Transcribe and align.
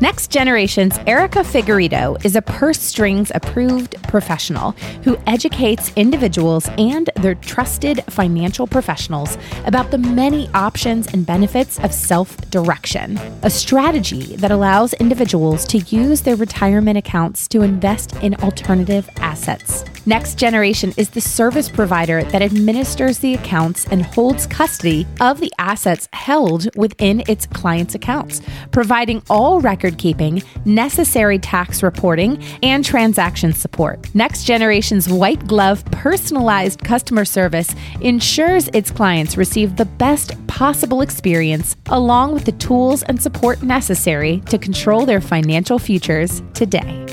Next 0.00 0.30
Generation's 0.30 0.96
Erica 1.08 1.40
Figueredo 1.40 2.24
is 2.24 2.36
a 2.36 2.42
purse 2.42 2.80
strings 2.80 3.32
approved 3.34 4.00
professional 4.04 4.72
who 5.02 5.18
educates 5.26 5.92
individuals 5.96 6.68
and 6.78 7.10
their 7.22 7.34
trusted 7.36 8.02
financial 8.08 8.66
professionals 8.66 9.36
about 9.64 9.90
the 9.90 9.98
many 9.98 10.48
options 10.54 11.06
and 11.08 11.26
benefits 11.26 11.78
of 11.80 11.92
self 11.92 12.36
direction, 12.50 13.18
a 13.42 13.50
strategy 13.50 14.36
that 14.36 14.50
allows 14.50 14.94
individuals 14.94 15.64
to 15.66 15.78
use 15.78 16.22
their 16.22 16.36
retirement 16.36 16.98
accounts 16.98 17.48
to 17.48 17.62
invest 17.62 18.14
in 18.22 18.34
alternative 18.36 19.08
assets. 19.18 19.84
Next 20.08 20.38
Generation 20.38 20.94
is 20.96 21.10
the 21.10 21.20
service 21.20 21.68
provider 21.68 22.22
that 22.24 22.40
administers 22.40 23.18
the 23.18 23.34
accounts 23.34 23.86
and 23.88 24.02
holds 24.06 24.46
custody 24.46 25.06
of 25.20 25.38
the 25.38 25.52
assets 25.58 26.08
held 26.14 26.74
within 26.76 27.22
its 27.28 27.44
clients' 27.44 27.94
accounts, 27.94 28.40
providing 28.70 29.22
all 29.28 29.60
record 29.60 29.98
keeping, 29.98 30.42
necessary 30.64 31.38
tax 31.38 31.82
reporting, 31.82 32.42
and 32.62 32.86
transaction 32.86 33.52
support. 33.52 34.08
Next 34.14 34.44
Generation's 34.44 35.10
white 35.10 35.46
glove 35.46 35.84
personalized 35.86 36.82
customer 37.08 37.24
service 37.24 37.74
ensures 38.02 38.68
its 38.74 38.90
clients 38.90 39.38
receive 39.38 39.76
the 39.76 39.86
best 39.86 40.34
possible 40.46 41.00
experience 41.00 41.74
along 41.86 42.34
with 42.34 42.44
the 42.44 42.52
tools 42.52 43.02
and 43.04 43.22
support 43.22 43.62
necessary 43.62 44.40
to 44.40 44.58
control 44.58 45.06
their 45.06 45.22
financial 45.22 45.78
futures 45.78 46.42
today. 46.52 47.06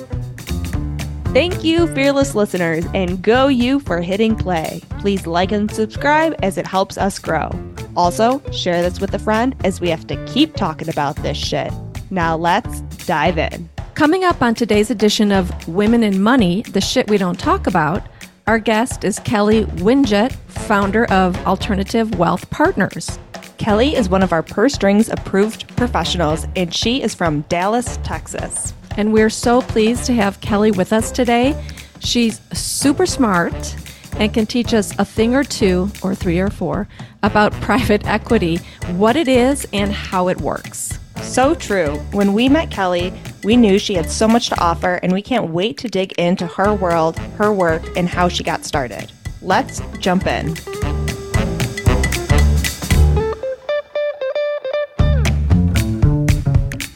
Thank 1.27 1.63
you, 1.63 1.87
fearless 1.95 2.35
listeners, 2.35 2.83
and 2.93 3.21
go 3.21 3.47
you 3.47 3.79
for 3.79 4.01
hitting 4.01 4.35
play. 4.35 4.81
Please 4.99 5.25
like 5.25 5.53
and 5.53 5.71
subscribe 5.71 6.35
as 6.43 6.57
it 6.57 6.67
helps 6.67 6.97
us 6.97 7.17
grow. 7.17 7.49
Also, 7.95 8.41
share 8.51 8.81
this 8.81 8.99
with 8.99 9.13
a 9.13 9.19
friend 9.19 9.55
as 9.63 9.79
we 9.79 9.89
have 9.89 10.05
to 10.07 10.25
keep 10.25 10.57
talking 10.57 10.89
about 10.89 11.15
this 11.17 11.37
shit. 11.37 11.71
Now 12.09 12.35
let's 12.35 12.81
dive 13.07 13.37
in. 13.37 13.69
Coming 13.93 14.25
up 14.25 14.41
on 14.41 14.55
today's 14.55 14.91
edition 14.91 15.31
of 15.31 15.69
Women 15.69 16.03
in 16.03 16.21
Money, 16.21 16.63
the 16.63 16.81
shit 16.81 17.09
we 17.09 17.17
don't 17.17 17.39
talk 17.39 17.65
about, 17.65 18.03
our 18.47 18.59
guest 18.59 19.03
is 19.03 19.19
Kelly 19.19 19.65
Winget, 19.65 20.33
founder 20.47 21.05
of 21.11 21.37
Alternative 21.45 22.17
Wealth 22.17 22.49
Partners. 22.49 23.19
Kelly 23.57 23.95
is 23.95 24.09
one 24.09 24.23
of 24.23 24.33
our 24.33 24.43
purse 24.43 24.73
strings 24.73 25.09
approved 25.09 25.67
professionals, 25.75 26.45
and 26.55 26.73
she 26.73 27.01
is 27.01 27.15
from 27.15 27.41
Dallas, 27.41 27.97
Texas 28.03 28.73
and 28.97 29.11
we're 29.11 29.29
so 29.29 29.61
pleased 29.61 30.05
to 30.05 30.13
have 30.13 30.39
Kelly 30.41 30.71
with 30.71 30.93
us 30.93 31.11
today. 31.11 31.61
She's 31.99 32.41
super 32.53 33.05
smart 33.05 33.75
and 34.17 34.33
can 34.33 34.45
teach 34.45 34.73
us 34.73 34.97
a 34.97 35.05
thing 35.05 35.35
or 35.35 35.43
two, 35.43 35.89
or 36.01 36.15
three 36.15 36.39
or 36.39 36.49
four, 36.49 36.87
about 37.23 37.51
private 37.61 38.07
equity, 38.07 38.57
what 38.91 39.15
it 39.15 39.27
is, 39.27 39.67
and 39.73 39.91
how 39.91 40.29
it 40.29 40.39
works. 40.39 40.97
So 41.21 41.55
true. 41.55 41.95
When 42.11 42.33
we 42.33 42.47
met 42.47 42.71
Kelly, 42.71 43.13
we 43.45 43.55
knew 43.55 43.77
she 43.77 43.93
had 43.93 44.09
so 44.09 44.27
much 44.27 44.49
to 44.49 44.59
offer, 44.59 44.95
and 45.03 45.13
we 45.13 45.21
can't 45.21 45.51
wait 45.51 45.77
to 45.77 45.87
dig 45.87 46.11
into 46.13 46.47
her 46.47 46.73
world, 46.73 47.19
her 47.37 47.53
work, 47.53 47.83
and 47.95 48.09
how 48.09 48.27
she 48.27 48.43
got 48.43 48.65
started. 48.65 49.11
Let's 49.43 49.81
jump 49.99 50.25
in. 50.25 50.55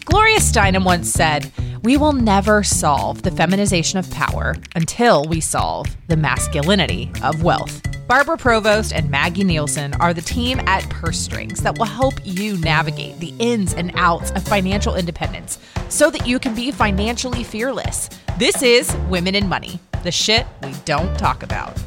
Gloria 0.05 0.39
Steinem 0.39 0.83
once 0.83 1.11
said, 1.11 1.51
we 1.83 1.97
will 1.97 2.13
never 2.13 2.63
solve 2.63 3.21
the 3.21 3.31
feminization 3.31 3.99
of 3.99 4.09
power 4.09 4.55
until 4.75 5.25
we 5.25 5.39
solve 5.39 5.85
the 6.07 6.17
masculinity 6.17 7.11
of 7.23 7.43
wealth. 7.43 7.88
Barbara 8.09 8.37
Provost 8.37 8.91
and 8.91 9.07
Maggie 9.11 9.43
Nielsen 9.43 9.93
are 9.99 10.15
the 10.15 10.21
team 10.23 10.59
at 10.61 10.89
Purse 10.89 11.19
Strings 11.19 11.61
that 11.61 11.77
will 11.77 11.85
help 11.85 12.15
you 12.23 12.57
navigate 12.57 13.19
the 13.19 13.35
ins 13.37 13.75
and 13.75 13.91
outs 13.93 14.31
of 14.31 14.41
financial 14.41 14.95
independence 14.95 15.59
so 15.89 16.09
that 16.09 16.25
you 16.25 16.39
can 16.39 16.55
be 16.55 16.71
financially 16.71 17.43
fearless. 17.43 18.09
This 18.39 18.63
is 18.63 18.91
Women 19.09 19.35
in 19.35 19.47
Money, 19.47 19.79
the 20.01 20.11
shit 20.11 20.47
we 20.63 20.73
don't 20.85 21.19
talk 21.19 21.43
about. 21.43 21.77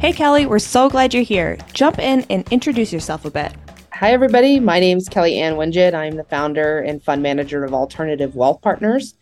Hey, 0.00 0.14
Kelly, 0.14 0.46
we're 0.46 0.58
so 0.58 0.88
glad 0.88 1.12
you're 1.12 1.22
here. 1.22 1.58
Jump 1.74 1.98
in 1.98 2.24
and 2.30 2.50
introduce 2.50 2.90
yourself 2.90 3.26
a 3.26 3.30
bit. 3.30 3.52
Hi, 3.92 4.12
everybody. 4.12 4.58
My 4.58 4.80
name 4.80 4.96
is 4.96 5.10
Kelly 5.10 5.38
Ann 5.38 5.56
Winget. 5.56 5.92
I'm 5.92 6.16
the 6.16 6.24
founder 6.24 6.78
and 6.78 7.02
fund 7.02 7.22
manager 7.22 7.62
of 7.62 7.74
Alternative 7.74 8.34
Wealth 8.34 8.62
Partners. 8.62 9.16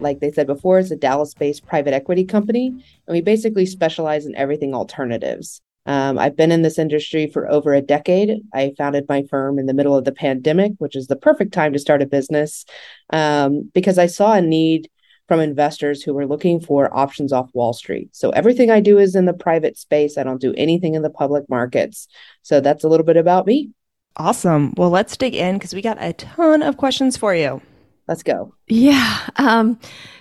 Like 0.00 0.20
they 0.20 0.32
said 0.32 0.46
before, 0.46 0.78
it's 0.78 0.90
a 0.90 0.96
Dallas 0.96 1.34
based 1.34 1.66
private 1.66 1.94
equity 1.94 2.24
company, 2.24 2.68
and 2.68 2.82
we 3.08 3.20
basically 3.20 3.66
specialize 3.66 4.26
in 4.26 4.34
everything 4.36 4.74
alternatives. 4.74 5.60
Um, 5.86 6.18
I've 6.18 6.36
been 6.36 6.52
in 6.52 6.60
this 6.62 6.78
industry 6.78 7.28
for 7.28 7.50
over 7.50 7.72
a 7.72 7.80
decade. 7.80 8.42
I 8.52 8.74
founded 8.76 9.06
my 9.08 9.22
firm 9.30 9.58
in 9.58 9.64
the 9.64 9.72
middle 9.72 9.96
of 9.96 10.04
the 10.04 10.12
pandemic, 10.12 10.72
which 10.78 10.94
is 10.94 11.06
the 11.06 11.16
perfect 11.16 11.54
time 11.54 11.72
to 11.72 11.78
start 11.78 12.02
a 12.02 12.06
business 12.06 12.66
um, 13.10 13.70
because 13.72 13.98
I 13.98 14.06
saw 14.06 14.34
a 14.34 14.42
need 14.42 14.90
from 15.28 15.40
investors 15.40 16.02
who 16.02 16.12
were 16.12 16.26
looking 16.26 16.60
for 16.60 16.94
options 16.94 17.32
off 17.32 17.50
Wall 17.54 17.72
Street. 17.72 18.08
So 18.12 18.30
everything 18.30 18.70
I 18.70 18.80
do 18.80 18.98
is 18.98 19.14
in 19.14 19.24
the 19.24 19.32
private 19.32 19.78
space. 19.78 20.18
I 20.18 20.24
don't 20.24 20.40
do 20.40 20.54
anything 20.56 20.94
in 20.94 21.02
the 21.02 21.10
public 21.10 21.48
markets. 21.48 22.06
So 22.42 22.60
that's 22.60 22.84
a 22.84 22.88
little 22.88 23.06
bit 23.06 23.16
about 23.16 23.46
me. 23.46 23.70
Awesome. 24.16 24.74
Well, 24.76 24.90
let's 24.90 25.16
dig 25.16 25.34
in 25.34 25.56
because 25.56 25.74
we 25.74 25.80
got 25.80 26.02
a 26.02 26.12
ton 26.12 26.62
of 26.62 26.76
questions 26.76 27.16
for 27.16 27.34
you. 27.34 27.62
Let's 28.08 28.22
go. 28.22 28.54
Yeah. 28.66 29.28
Um, 29.36 29.78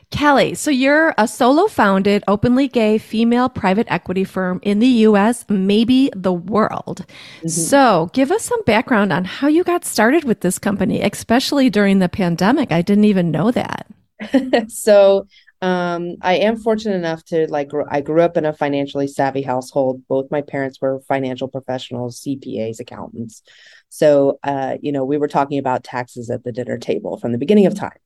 Kelly, 0.09 0.53
so 0.53 0.71
you're 0.71 1.13
a 1.17 1.27
solo 1.27 1.67
founded, 1.67 2.23
openly 2.27 2.67
gay 2.67 2.97
female 2.97 3.49
private 3.49 3.87
equity 3.89 4.23
firm 4.23 4.59
in 4.63 4.79
the 4.79 4.87
US, 4.87 5.45
maybe 5.49 6.09
the 6.15 6.31
world. 6.31 7.05
Mm-hmm. 7.39 7.47
So 7.49 8.09
give 8.13 8.31
us 8.31 8.43
some 8.43 8.63
background 8.63 9.11
on 9.11 9.25
how 9.25 9.47
you 9.47 9.63
got 9.63 9.83
started 9.83 10.23
with 10.23 10.41
this 10.41 10.59
company, 10.59 11.01
especially 11.01 11.69
during 11.69 11.99
the 11.99 12.09
pandemic. 12.09 12.71
I 12.71 12.81
didn't 12.81 13.05
even 13.05 13.31
know 13.31 13.51
that. 13.51 13.87
so 14.69 15.27
um, 15.61 16.17
I 16.21 16.35
am 16.35 16.57
fortunate 16.57 16.95
enough 16.95 17.23
to 17.25 17.47
like 17.49 17.71
I 17.89 18.01
grew 18.01 18.21
up 18.21 18.37
in 18.37 18.45
a 18.45 18.53
financially 18.53 19.07
savvy 19.07 19.41
household. 19.41 20.03
Both 20.07 20.29
my 20.29 20.41
parents 20.41 20.79
were 20.79 21.01
financial 21.07 21.47
professionals, 21.47 22.21
CPAs, 22.21 22.79
accountants. 22.79 23.41
So, 23.89 24.39
uh, 24.43 24.77
you 24.81 24.91
know, 24.91 25.03
we 25.03 25.17
were 25.17 25.27
talking 25.27 25.57
about 25.57 25.83
taxes 25.83 26.29
at 26.29 26.43
the 26.43 26.51
dinner 26.51 26.77
table 26.77 27.17
from 27.17 27.31
the 27.31 27.37
beginning 27.37 27.65
of 27.65 27.75
time. 27.75 27.97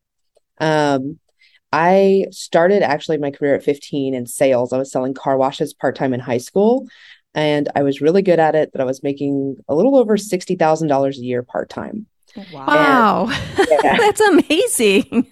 Um, 0.60 1.20
I 1.74 2.26
started 2.32 2.84
actually 2.84 3.18
my 3.18 3.32
career 3.32 3.56
at 3.56 3.64
15 3.64 4.14
in 4.14 4.26
sales. 4.26 4.74
I 4.74 4.78
was 4.78 4.92
selling 4.92 5.14
car 5.14 5.38
washes 5.38 5.74
part 5.74 5.96
time 5.96 6.14
in 6.14 6.20
high 6.20 6.38
school, 6.38 6.88
and 7.34 7.70
I 7.76 7.84
was 7.84 8.02
really 8.02 8.22
good 8.22 8.40
at 8.40 8.56
it. 8.56 8.72
But 8.72 8.82
I 8.82 8.86
was 8.86 9.04
making 9.04 9.58
a 9.68 9.76
little 9.76 9.98
over 9.98 10.18
sixty 10.18 10.56
thousand 10.56 10.88
dollars 10.88 11.18
a 11.18 11.24
year 11.24 11.44
part 11.44 11.70
time. 11.70 12.08
Wow, 12.54 13.28
and, 13.30 13.68
yeah. 13.84 13.98
that's 13.98 14.22
amazing! 14.22 15.28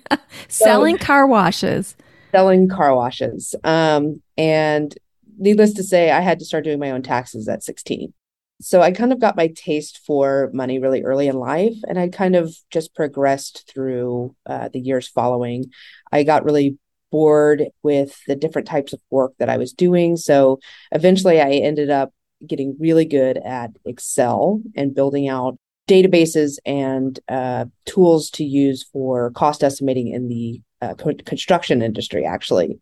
selling 0.47 0.97
car 0.97 1.27
washes, 1.27 1.95
selling 2.31 2.67
car 2.67 2.95
washes, 2.95 3.55
um, 3.63 4.21
and 4.37 4.95
needless 5.37 5.73
to 5.73 5.83
say, 5.83 6.11
I 6.11 6.21
had 6.21 6.39
to 6.39 6.45
start 6.45 6.63
doing 6.63 6.79
my 6.79 6.91
own 6.91 7.01
taxes 7.01 7.47
at 7.47 7.63
16 7.63 8.13
so 8.61 8.81
I 8.81 8.91
kind 8.91 9.13
of 9.13 9.19
got 9.19 9.37
my 9.37 9.47
taste 9.47 10.01
for 10.05 10.49
money 10.53 10.79
really 10.79 11.03
early 11.03 11.27
in 11.27 11.35
life, 11.35 11.77
and 11.87 11.97
I 11.97 12.09
kind 12.09 12.35
of 12.35 12.53
just 12.69 12.93
progressed 12.93 13.71
through 13.71 14.35
uh, 14.45 14.69
the 14.69 14.79
years 14.79 15.07
following. 15.07 15.71
I 16.11 16.23
got 16.23 16.43
really 16.43 16.77
bored 17.11 17.65
with 17.83 18.19
the 18.27 18.35
different 18.35 18.67
types 18.67 18.93
of 18.93 18.99
work 19.09 19.33
that 19.39 19.49
I 19.49 19.57
was 19.57 19.73
doing. 19.73 20.17
So 20.17 20.59
eventually 20.91 21.41
I 21.41 21.51
ended 21.51 21.89
up 21.89 22.13
getting 22.45 22.75
really 22.79 23.05
good 23.05 23.37
at 23.37 23.71
Excel 23.85 24.61
and 24.75 24.93
building 24.93 25.27
out 25.27 25.57
databases 25.89 26.57
and 26.65 27.19
uh, 27.27 27.65
tools 27.85 28.29
to 28.31 28.43
use 28.43 28.83
for 28.83 29.31
cost 29.31 29.63
estimating 29.63 30.07
in 30.09 30.29
the 30.29 30.61
uh, 30.81 30.93
co- 30.93 31.13
construction 31.25 31.81
industry, 31.81 32.25
actually. 32.25 32.79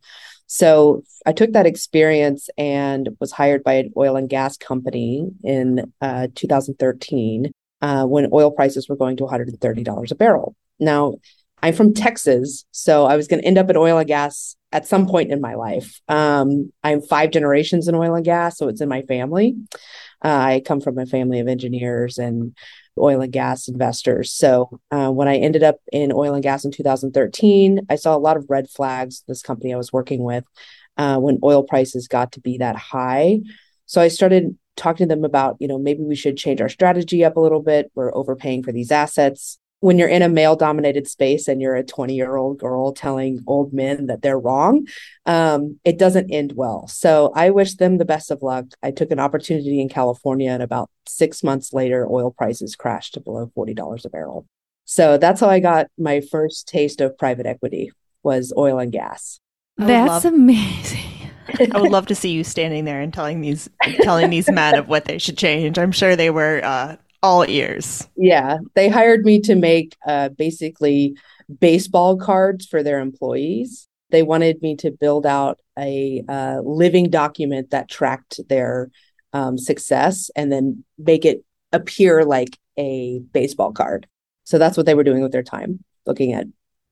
So 0.48 1.04
I 1.26 1.34
took 1.34 1.52
that 1.54 1.66
experience 1.66 2.50
and 2.58 3.10
was 3.20 3.32
hired 3.32 3.64
by 3.64 3.74
an 3.74 3.94
oil 3.98 4.16
and 4.16 4.30
gas 4.30 4.58
company 4.58 5.30
in 5.44 5.92
uh, 6.02 6.28
2013 6.36 7.52
uh, 7.82 8.06
when 8.06 8.30
oil 8.32 8.52
prices 8.52 8.88
were 8.88 8.96
going 8.96 9.18
to 9.18 9.24
$130 9.24 10.12
a 10.12 10.16
barrel. 10.16 10.56
Now, 10.80 11.16
I'm 11.62 11.74
from 11.74 11.94
Texas, 11.94 12.66
so 12.72 13.06
I 13.06 13.16
was 13.16 13.28
going 13.28 13.42
to 13.42 13.48
end 13.48 13.58
up 13.58 13.70
in 13.70 13.78
oil 13.78 13.98
and 13.98 14.08
gas 14.08 14.56
at 14.72 14.88
some 14.88 15.08
point 15.08 15.32
in 15.32 15.42
my 15.42 15.56
life. 15.56 16.00
Um, 16.08 16.72
I'm 16.84 17.02
five 17.02 17.32
generations 17.32 17.88
in 17.88 17.96
oil 17.96 18.16
and 18.16 18.26
gas, 18.26 18.58
so 18.58 18.68
it's 18.68 18.82
in 18.82 18.90
my 18.90 19.02
family. 19.04 19.56
Uh, 20.24 20.30
I 20.30 20.62
come 20.66 20.82
from 20.82 20.98
a 20.98 21.06
family 21.06 21.40
of 21.40 21.48
engineers 21.48 22.18
and 22.18 22.56
oil 23.00 23.22
and 23.22 23.32
gas 23.32 23.68
investors. 23.68 24.32
So 24.32 24.80
uh, 24.92 25.10
when 25.10 25.28
I 25.28 25.38
ended 25.38 25.64
up 25.64 25.78
in 25.92 26.12
oil 26.12 26.34
and 26.34 26.44
gas 26.44 26.66
in 26.66 26.72
2013, 26.72 27.82
I 27.90 27.96
saw 27.96 28.16
a 28.16 28.20
lot 28.20 28.38
of 28.38 28.46
red 28.50 28.70
flags. 28.70 29.24
This 29.28 29.42
company 29.42 29.74
I 29.74 29.78
was 29.78 29.94
working 29.94 30.24
with 30.24 30.44
uh, 30.98 31.18
when 31.20 31.40
oil 31.44 31.64
prices 31.64 32.08
got 32.08 32.34
to 32.34 32.42
be 32.42 32.58
that 32.58 32.76
high. 32.76 33.40
So 33.86 34.02
I 34.02 34.08
started 34.08 34.58
talking 34.76 35.08
to 35.08 35.16
them 35.16 35.24
about, 35.24 35.58
you 35.60 35.68
know, 35.68 35.80
maybe 35.80 36.04
we 36.04 36.16
should 36.16 36.38
change 36.38 36.62
our 36.62 36.70
strategy 36.70 37.24
up 37.24 37.38
a 37.38 37.40
little 37.40 37.62
bit. 37.62 37.92
We're 37.96 38.16
overpaying 38.16 38.64
for 38.64 38.72
these 38.72 38.92
assets 38.92 39.60
when 39.80 40.00
you're 40.00 40.08
in 40.08 40.22
a 40.24 40.30
male 40.30 40.56
dominated 40.56 41.08
space 41.08 41.48
and 41.48 41.62
you're 41.62 41.76
a 41.76 41.84
20 41.84 42.16
year 42.16 42.36
old 42.36 42.58
girl 42.58 42.94
telling 42.94 43.44
old 43.46 43.74
men 43.74 44.08
that 44.08 44.22
they're 44.22 44.40
wrong, 44.40 44.88
um, 45.26 45.80
it 45.84 45.98
doesn't 46.00 46.32
end 46.32 46.54
well. 46.56 46.88
So 46.88 47.32
I 47.36 47.52
wish 47.52 47.76
them 47.76 47.98
the 47.98 48.06
best 48.06 48.32
of 48.32 48.42
luck. 48.42 48.66
I 48.82 48.92
took 48.92 49.12
an 49.12 49.20
opportunity 49.20 49.80
in 49.80 49.90
California, 49.90 50.52
and 50.52 50.64
about 50.64 50.90
six 51.06 51.44
months 51.44 51.74
later, 51.74 52.08
oil 52.10 52.32
prices 52.32 52.76
crashed 52.76 53.14
to 53.14 53.20
below 53.20 53.52
$40 53.56 54.06
a 54.06 54.10
barrel. 54.10 54.48
So 54.86 55.18
that's 55.18 55.42
how 55.42 55.50
I 55.50 55.60
got 55.60 55.88
my 55.98 56.22
first 56.22 56.68
taste 56.68 57.02
of 57.02 57.18
private 57.18 57.46
equity 57.46 57.92
was 58.24 58.54
oil 58.58 58.80
and 58.80 58.92
gas. 58.92 59.40
That's 59.78 60.24
love- 60.24 60.34
amazing. 60.34 61.02
I 61.74 61.80
would 61.80 61.92
love 61.92 62.08
to 62.08 62.16
see 62.16 62.32
you 62.32 62.44
standing 62.44 62.84
there 62.84 63.00
and 63.00 63.14
telling 63.14 63.40
these 63.40 63.70
telling 64.02 64.30
these 64.30 64.50
men 64.52 64.76
of 64.76 64.90
what 64.90 65.06
they 65.06 65.18
should 65.18 65.38
change. 65.38 65.78
I'm 65.80 65.94
sure 65.94 66.16
they 66.16 66.30
were 66.30 66.62
uh, 66.64 66.98
all 67.24 67.46
ears. 67.48 68.08
Yeah, 68.16 68.60
they 68.76 68.90
hired 68.90 69.26
me 69.26 69.42
to 69.42 69.56
make 69.56 69.96
uh, 70.06 70.30
basically 70.30 71.16
baseball 71.60 72.18
cards 72.18 72.66
for 72.66 72.84
their 72.84 73.00
employees. 73.00 73.88
They 74.10 74.24
wanted 74.24 74.62
me 74.62 74.76
to 74.78 74.92
build 74.92 75.26
out 75.26 75.60
a 75.78 76.24
uh, 76.28 76.62
living 76.64 77.10
document 77.10 77.72
that 77.72 77.90
tracked 77.90 78.40
their 78.48 78.90
um, 79.34 79.58
success 79.58 80.32
and 80.36 80.52
then 80.52 80.84
make 80.98 81.26
it 81.26 81.44
appear 81.72 82.24
like 82.24 82.58
a 82.78 83.20
baseball 83.34 83.72
card. 83.72 84.08
So 84.46 84.58
that's 84.58 84.78
what 84.78 84.86
they 84.86 84.96
were 84.96 85.04
doing 85.04 85.22
with 85.22 85.32
their 85.32 85.44
time, 85.44 85.84
looking 86.06 86.34
at 86.34 86.48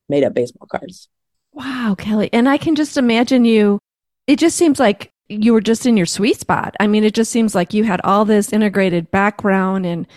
made 0.09 0.23
up 0.23 0.33
baseball 0.33 0.67
cards. 0.67 1.07
Wow, 1.53 1.95
Kelly. 1.97 2.29
And 2.33 2.49
I 2.49 2.57
can 2.57 2.75
just 2.75 2.97
imagine 2.97 3.45
you, 3.45 3.79
it 4.27 4.37
just 4.39 4.57
seems 4.57 4.79
like 4.79 5.09
you 5.27 5.53
were 5.53 5.61
just 5.61 5.85
in 5.85 5.97
your 5.97 6.05
sweet 6.05 6.39
spot. 6.39 6.75
I 6.79 6.87
mean, 6.87 7.03
it 7.03 7.13
just 7.13 7.31
seems 7.31 7.55
like 7.55 7.73
you 7.73 7.83
had 7.83 8.01
all 8.03 8.25
this 8.25 8.53
integrated 8.53 9.09
background 9.11 9.85
and 9.85 10.07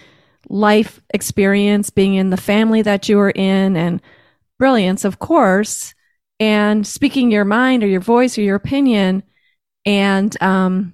life 0.49 1.01
experience 1.11 1.91
being 1.91 2.15
in 2.15 2.31
the 2.31 2.37
family 2.37 2.83
that 2.83 3.09
you 3.09 3.17
were 3.17 3.31
in 3.31 3.77
and 3.77 4.03
brilliance, 4.59 5.05
of 5.05 5.19
course, 5.19 5.95
and 6.41 6.87
speaking 6.87 7.31
your 7.31 7.45
mind 7.45 7.83
or 7.83 7.87
your 7.87 8.01
voice 8.01 8.37
or 8.39 8.43
your 8.43 8.57
opinion. 8.57 9.23
And 9.85 10.41
um, 10.43 10.93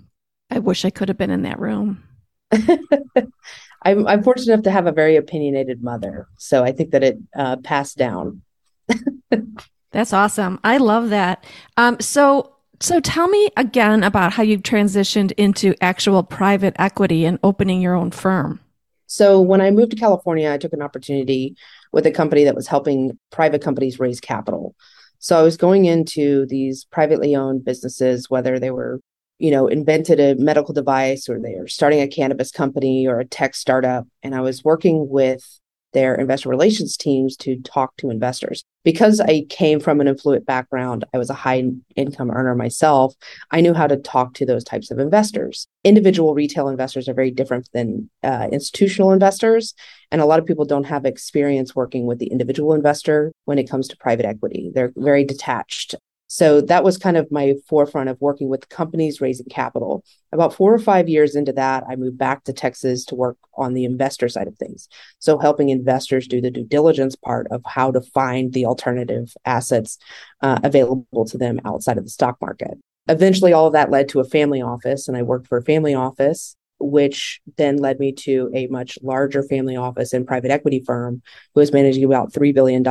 I 0.51 0.59
wish 0.61 0.85
I 0.85 0.91
could 0.91 1.09
have 1.09 1.19
been 1.19 1.31
in 1.31 1.43
that 1.43 1.59
room. 1.59 2.05
I'm, 2.53 4.07
I'm 4.07 4.23
fortunate 4.23 4.53
enough 4.55 4.65
to 4.65 4.71
have 4.71 4.87
a 4.87 4.93
very 4.93 5.17
opinionated 5.17 5.83
mother. 5.83 6.29
So 6.39 6.65
I 6.65 6.73
think 6.73 6.93
that 6.93 7.03
it 7.03 7.19
uh, 7.37 7.57
passed 7.57 7.99
down. 7.99 8.43
That's 9.93 10.13
awesome. 10.13 10.59
I 10.65 10.79
love 10.79 11.11
that. 11.11 11.45
Um, 11.77 12.01
so, 12.01 12.54
so 12.81 13.01
tell 13.01 13.29
me 13.29 13.51
again 13.57 14.03
about 14.03 14.33
how 14.33 14.43
you've 14.43 14.63
transitioned 14.63 15.33
into 15.37 15.75
actual 15.81 16.23
private 16.23 16.75
equity 16.79 17.25
and 17.25 17.39
opening 17.43 17.81
your 17.81 17.95
own 17.95 18.11
firm. 18.11 18.61
So 19.07 19.41
when 19.41 19.61
I 19.61 19.71
moved 19.71 19.93
to 19.93 19.97
California, 19.97 20.51
I 20.51 20.59
took 20.59 20.73
an 20.73 20.83
opportunity 20.83 21.57
with 21.93 22.07
a 22.07 22.11
company 22.11 22.45
that 22.45 22.55
was 22.55 22.67
helping 22.67 23.19
private 23.31 23.63
companies 23.63 24.01
raise 24.01 24.21
capital. 24.21 24.75
So 25.19 25.39
I 25.39 25.43
was 25.43 25.57
going 25.57 25.85
into 25.85 26.47
these 26.47 26.85
privately 26.85 27.37
owned 27.37 27.65
businesses, 27.65 28.29
whether 28.29 28.59
they 28.59 28.71
were, 28.71 29.01
you 29.39 29.51
know, 29.51 29.69
invented 29.69 30.21
a 30.21 30.35
medical 30.35 30.75
device 30.75 31.29
or 31.29 31.41
they 31.41 31.55
are 31.55 31.69
starting 31.69 32.01
a 32.01 32.09
cannabis 32.09 32.51
company 32.51 33.07
or 33.07 33.21
a 33.21 33.25
tech 33.25 33.55
startup. 33.55 34.07
And 34.23 34.35
I 34.35 34.41
was 34.41 34.65
working 34.65 35.09
with 35.09 35.61
their 35.95 36.15
investor 36.15 36.51
relations 36.51 36.97
teams 36.97 37.37
to 37.39 37.61
talk 37.63 37.97
to 37.97 38.11
investors. 38.11 38.63
Because 38.85 39.19
I 39.21 39.47
came 39.49 39.81
from 39.81 40.01
an 40.01 40.09
affluent 40.09 40.45
background, 40.45 41.07
I 41.15 41.19
was 41.19 41.31
a 41.31 41.35
high 41.35 41.65
income 41.97 42.31
earner 42.31 42.55
myself. 42.55 43.15
I 43.51 43.63
knew 43.63 43.73
how 43.73 43.87
to 43.87 43.97
talk 43.97 44.35
to 44.35 44.45
those 44.45 44.63
types 44.63 44.91
of 44.91 44.99
investors. 44.99 45.67
Individual 45.85 46.35
retail 46.35 46.69
investors 46.69 47.09
are 47.09 47.15
very 47.15 47.31
different 47.31 47.71
than 47.73 48.11
uh, 48.23 48.49
institutional 48.53 49.13
investors. 49.13 49.73
And 50.11 50.21
a 50.21 50.27
lot 50.27 50.39
of 50.39 50.45
people 50.45 50.67
don't 50.67 50.85
have 50.85 51.07
experience 51.07 51.75
working 51.75 52.07
with 52.07 52.19
the 52.19 52.27
individual 52.27 52.75
investor 52.75 53.33
when 53.47 53.59
it 53.59 53.71
comes 53.71 53.89
to 53.89 53.97
private 53.97 54.27
equity. 54.27 54.71
They're 54.75 54.93
very 54.97 55.25
detached 55.25 55.95
so 56.35 56.61
that 56.63 56.83
was 56.83 56.99
kind 56.99 57.17
of 57.17 57.31
my 57.31 57.55
forefront 57.69 58.09
of 58.09 58.21
working 58.21 58.49
with 58.49 58.69
companies 58.69 59.21
raising 59.21 59.47
capital. 59.47 60.03
About 60.33 60.53
four 60.53 60.75
or 60.75 60.81
five 60.81 61.09
years 61.09 61.37
into 61.37 61.53
that, 61.53 61.85
I 61.89 61.95
moved 61.95 62.19
back 62.19 62.43
to 62.45 62.53
Texas 62.53 63.05
to 63.05 63.15
work 63.15 63.37
on 63.57 63.73
the 63.73 63.85
investor 63.85 64.29
side 64.29 64.49
of 64.49 64.59
things. 64.59 64.89
So 65.21 65.39
helping 65.39 65.69
investors 65.69 66.27
do 66.27 66.41
the 66.41 66.51
due 66.51 66.65
diligence 66.65 67.15
part 67.15 67.47
of 67.53 67.63
how 67.65 67.93
to 67.93 68.01
find 68.01 68.53
the 68.53 68.67
alternative 68.67 69.33
assets 69.45 69.97
uh, 70.41 70.59
available 70.65 71.25
to 71.25 71.39
them 71.39 71.61
outside 71.65 71.99
of 71.99 72.05
the 72.05 72.11
stock 72.11 72.37
market. 72.41 72.79
Eventually, 73.07 73.53
all 73.53 73.69
of 73.69 73.75
that 73.75 73.93
led 73.93 74.09
to 74.09 74.19
a 74.19 74.25
family 74.25 74.61
office, 74.61 75.07
and 75.07 75.17
I 75.17 75.23
worked 75.23 75.47
for 75.47 75.59
a 75.59 75.63
family 75.63 75.95
office 75.95 76.57
which 76.81 77.41
then 77.57 77.77
led 77.77 78.01
me 78.01 78.11
to 78.11 78.51
a 78.53 78.67
much 78.67 78.99
larger 79.01 79.45
family 79.45 79.77
office 79.77 80.13
and 80.13 80.27
private 80.27 80.51
equity 80.51 80.83
firm 80.85 81.23
who 81.55 81.61
was 81.61 81.73
managing 81.73 82.03
about 82.03 82.33
$3 82.33 82.53
billion 82.53 82.83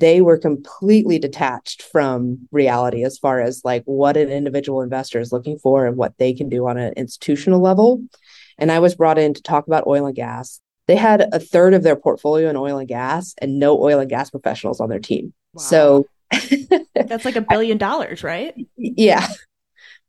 they 0.00 0.20
were 0.20 0.38
completely 0.38 1.18
detached 1.18 1.82
from 1.82 2.48
reality 2.52 3.04
as 3.04 3.18
far 3.18 3.40
as 3.40 3.62
like 3.64 3.82
what 3.84 4.16
an 4.16 4.28
individual 4.28 4.82
investor 4.82 5.18
is 5.20 5.32
looking 5.32 5.58
for 5.58 5.86
and 5.86 5.96
what 5.96 6.16
they 6.18 6.32
can 6.32 6.48
do 6.48 6.68
on 6.68 6.78
an 6.78 6.92
institutional 6.96 7.60
level. 7.60 8.02
And 8.58 8.70
I 8.70 8.78
was 8.78 8.94
brought 8.94 9.18
in 9.18 9.34
to 9.34 9.42
talk 9.42 9.66
about 9.66 9.86
oil 9.86 10.06
and 10.06 10.14
gas. 10.14 10.60
They 10.86 10.96
had 10.96 11.28
a 11.32 11.40
third 11.40 11.74
of 11.74 11.82
their 11.82 11.96
portfolio 11.96 12.48
in 12.48 12.56
oil 12.56 12.78
and 12.78 12.88
gas 12.88 13.34
and 13.38 13.58
no 13.58 13.80
oil 13.82 14.00
and 14.00 14.08
gas 14.08 14.30
professionals 14.30 14.80
on 14.80 14.88
their 14.88 15.00
team. 15.00 15.32
Wow. 15.52 15.62
So 15.62 16.06
that's 16.94 17.24
like 17.24 17.36
a 17.36 17.40
billion 17.40 17.78
dollars, 17.78 18.22
right? 18.22 18.54
Yeah. 18.76 19.26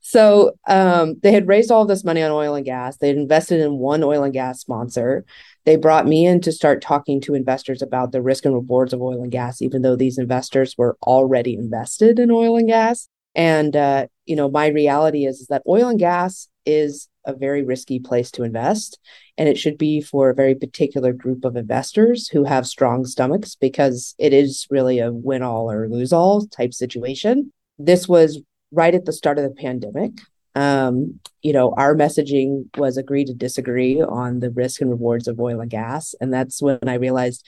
So 0.10 0.54
um, 0.68 1.18
they 1.22 1.32
had 1.32 1.48
raised 1.48 1.70
all 1.70 1.86
this 1.86 2.04
money 2.04 2.24
on 2.24 2.32
oil 2.32 2.56
and 2.56 2.66
gas. 2.66 2.98
They 2.98 3.10
had 3.10 3.18
invested 3.18 3.60
in 3.60 3.78
one 3.78 4.04
oil 4.04 4.24
and 4.24 4.34
gas 4.34 4.60
sponsor. 4.60 5.24
They 5.66 5.76
brought 5.76 6.08
me 6.08 6.26
in 6.26 6.42
to 6.42 6.52
start 6.52 6.82
talking 6.82 7.22
to 7.22 7.36
investors 7.36 7.84
about 7.84 8.12
the 8.12 8.20
risk 8.20 8.44
and 8.44 8.56
rewards 8.56 8.92
of 8.92 9.04
oil 9.04 9.22
and 9.22 9.32
gas, 9.32 9.62
even 9.62 9.84
though 9.84 9.96
these 9.96 10.18
investors 10.18 10.74
were 10.80 10.98
already 11.04 11.54
invested 11.54 12.18
in 12.18 12.32
oil 12.32 12.58
and 12.58 12.68
gas. 12.68 13.08
And 13.36 13.76
uh, 13.76 14.08
you 14.26 14.36
know, 14.36 14.50
my 14.50 14.70
reality 14.70 15.28
is, 15.28 15.42
is 15.42 15.48
that 15.50 15.62
oil 15.68 15.90
and 15.90 16.00
gas 16.00 16.48
is 16.66 17.08
a 17.24 17.36
very 17.36 17.62
risky 17.62 18.00
place 18.00 18.32
to 18.32 18.44
invest, 18.44 18.98
and 19.38 19.48
it 19.48 19.60
should 19.60 19.78
be 19.78 20.02
for 20.02 20.32
a 20.32 20.36
very 20.36 20.56
particular 20.56 21.14
group 21.14 21.46
of 21.46 21.56
investors 21.56 22.28
who 22.30 22.46
have 22.46 22.66
strong 22.66 23.06
stomachs 23.06 23.54
because 23.54 24.16
it 24.18 24.34
is 24.34 24.66
really 24.72 24.98
a 24.98 25.12
win 25.12 25.44
all 25.44 25.70
or 25.70 25.88
lose 25.88 26.12
all 26.12 26.48
type 26.48 26.74
situation. 26.74 27.54
This 27.78 28.08
was 28.08 28.42
right 28.72 28.94
at 28.94 29.06
the 29.06 29.14
start 29.14 29.38
of 29.38 29.44
the 29.44 29.62
pandemic. 29.62 30.12
Um, 30.56 31.20
you 31.42 31.54
know, 31.54 31.74
our 31.78 31.96
messaging 31.96 32.66
was 32.78 32.98
agree 32.98 33.24
to 33.26 33.34
disagree 33.34 34.02
on 34.02 34.40
the 34.40 34.50
risk 34.50 34.82
and 34.82 34.90
rewards 34.90 35.28
of 35.28 35.40
oil 35.40 35.62
and 35.62 35.70
gas. 35.70 36.16
And 36.20 36.34
that's 36.34 36.62
when 36.62 36.80
I 36.88 36.96
realized, 36.96 37.46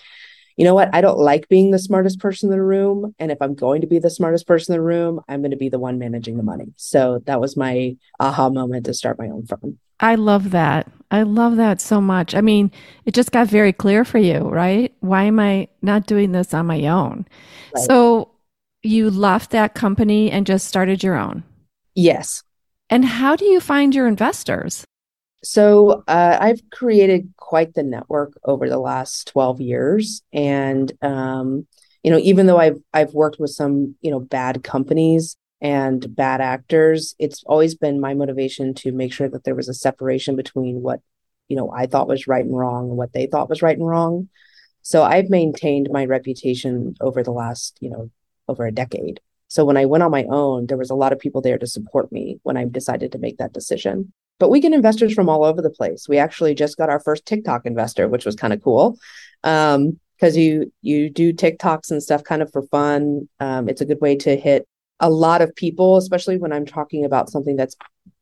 you 0.55 0.63
know 0.63 0.75
what, 0.75 0.93
I 0.93 1.01
don't 1.01 1.17
like 1.17 1.49
being 1.49 1.71
the 1.71 1.79
smartest 1.79 2.19
person 2.19 2.49
in 2.49 2.57
the 2.57 2.63
room. 2.63 3.15
And 3.19 3.31
if 3.31 3.37
I'm 3.41 3.55
going 3.55 3.81
to 3.81 3.87
be 3.87 3.99
the 3.99 4.09
smartest 4.09 4.47
person 4.47 4.73
in 4.73 4.79
the 4.79 4.85
room, 4.85 5.19
I'm 5.27 5.41
going 5.41 5.51
to 5.51 5.57
be 5.57 5.69
the 5.69 5.79
one 5.79 5.97
managing 5.97 6.37
the 6.37 6.43
money. 6.43 6.73
So 6.77 7.21
that 7.25 7.41
was 7.41 7.57
my 7.57 7.97
aha 8.19 8.49
moment 8.49 8.85
to 8.85 8.93
start 8.93 9.19
my 9.19 9.27
own 9.27 9.45
firm. 9.45 9.79
I 9.99 10.15
love 10.15 10.51
that. 10.51 10.91
I 11.11 11.23
love 11.23 11.57
that 11.57 11.81
so 11.81 12.01
much. 12.01 12.33
I 12.33 12.41
mean, 12.41 12.71
it 13.05 13.13
just 13.13 13.31
got 13.31 13.47
very 13.47 13.73
clear 13.73 14.03
for 14.03 14.17
you, 14.17 14.39
right? 14.39 14.93
Why 15.01 15.23
am 15.23 15.39
I 15.39 15.67
not 15.81 16.07
doing 16.07 16.31
this 16.31 16.53
on 16.53 16.65
my 16.65 16.87
own? 16.87 17.27
Right. 17.75 17.83
So 17.83 18.31
you 18.83 19.09
left 19.09 19.51
that 19.51 19.73
company 19.73 20.31
and 20.31 20.45
just 20.45 20.67
started 20.67 21.03
your 21.03 21.15
own. 21.15 21.43
Yes. 21.95 22.43
And 22.89 23.05
how 23.05 23.35
do 23.35 23.45
you 23.45 23.59
find 23.59 23.95
your 23.95 24.07
investors? 24.07 24.85
So 25.43 26.03
uh, 26.07 26.37
I've 26.39 26.61
created 26.71 27.33
quite 27.37 27.73
the 27.73 27.83
network 27.83 28.33
over 28.43 28.69
the 28.69 28.77
last 28.77 29.27
12 29.29 29.61
years. 29.61 30.21
And, 30.31 30.91
um, 31.01 31.67
you 32.03 32.11
know, 32.11 32.19
even 32.19 32.45
though 32.45 32.59
I've, 32.59 32.77
I've 32.93 33.13
worked 33.13 33.39
with 33.39 33.51
some, 33.51 33.95
you 34.01 34.11
know, 34.11 34.19
bad 34.19 34.63
companies 34.63 35.37
and 35.59 36.15
bad 36.15 36.41
actors, 36.41 37.15
it's 37.17 37.43
always 37.45 37.75
been 37.75 37.99
my 37.99 38.13
motivation 38.13 38.73
to 38.75 38.91
make 38.91 39.13
sure 39.13 39.29
that 39.29 39.43
there 39.43 39.55
was 39.55 39.69
a 39.69 39.73
separation 39.73 40.35
between 40.35 40.81
what, 40.81 40.99
you 41.47 41.55
know, 41.55 41.71
I 41.71 41.85
thought 41.87 42.07
was 42.07 42.27
right 42.27 42.45
and 42.45 42.55
wrong 42.55 42.89
and 42.89 42.97
what 42.97 43.13
they 43.13 43.25
thought 43.25 43.49
was 43.49 43.61
right 43.61 43.77
and 43.77 43.87
wrong. 43.87 44.29
So 44.83 45.03
I've 45.03 45.29
maintained 45.29 45.89
my 45.91 46.05
reputation 46.05 46.95
over 47.01 47.23
the 47.23 47.31
last, 47.31 47.77
you 47.79 47.89
know, 47.89 48.11
over 48.51 48.65
a 48.65 48.71
decade. 48.71 49.19
So 49.47 49.65
when 49.65 49.77
I 49.77 49.85
went 49.85 50.03
on 50.03 50.11
my 50.11 50.25
own, 50.29 50.67
there 50.67 50.77
was 50.77 50.91
a 50.91 50.95
lot 50.95 51.11
of 51.11 51.19
people 51.19 51.41
there 51.41 51.57
to 51.57 51.67
support 51.67 52.11
me 52.11 52.39
when 52.43 52.57
I 52.57 52.65
decided 52.65 53.11
to 53.11 53.17
make 53.17 53.37
that 53.37 53.53
decision. 53.53 54.13
But 54.39 54.49
we 54.49 54.59
get 54.59 54.73
investors 54.73 55.13
from 55.13 55.29
all 55.29 55.43
over 55.43 55.61
the 55.61 55.69
place. 55.69 56.07
We 56.07 56.17
actually 56.17 56.55
just 56.55 56.77
got 56.77 56.89
our 56.89 56.99
first 56.99 57.25
TikTok 57.25 57.65
investor, 57.65 58.07
which 58.07 58.25
was 58.25 58.35
kind 58.35 58.53
of 58.53 58.63
cool. 58.63 58.97
Um, 59.43 59.99
because 60.15 60.37
you 60.37 60.71
you 60.81 61.09
do 61.09 61.33
TikToks 61.33 61.89
and 61.89 62.01
stuff 62.01 62.23
kind 62.23 62.43
of 62.43 62.51
for 62.51 62.61
fun. 62.63 63.27
Um, 63.39 63.67
it's 63.67 63.81
a 63.81 63.85
good 63.85 64.01
way 64.01 64.15
to 64.17 64.37
hit 64.37 64.67
a 64.99 65.09
lot 65.09 65.41
of 65.41 65.55
people, 65.55 65.97
especially 65.97 66.37
when 66.37 66.53
I'm 66.53 66.65
talking 66.65 67.03
about 67.05 67.29
something 67.29 67.55
that's 67.55 67.75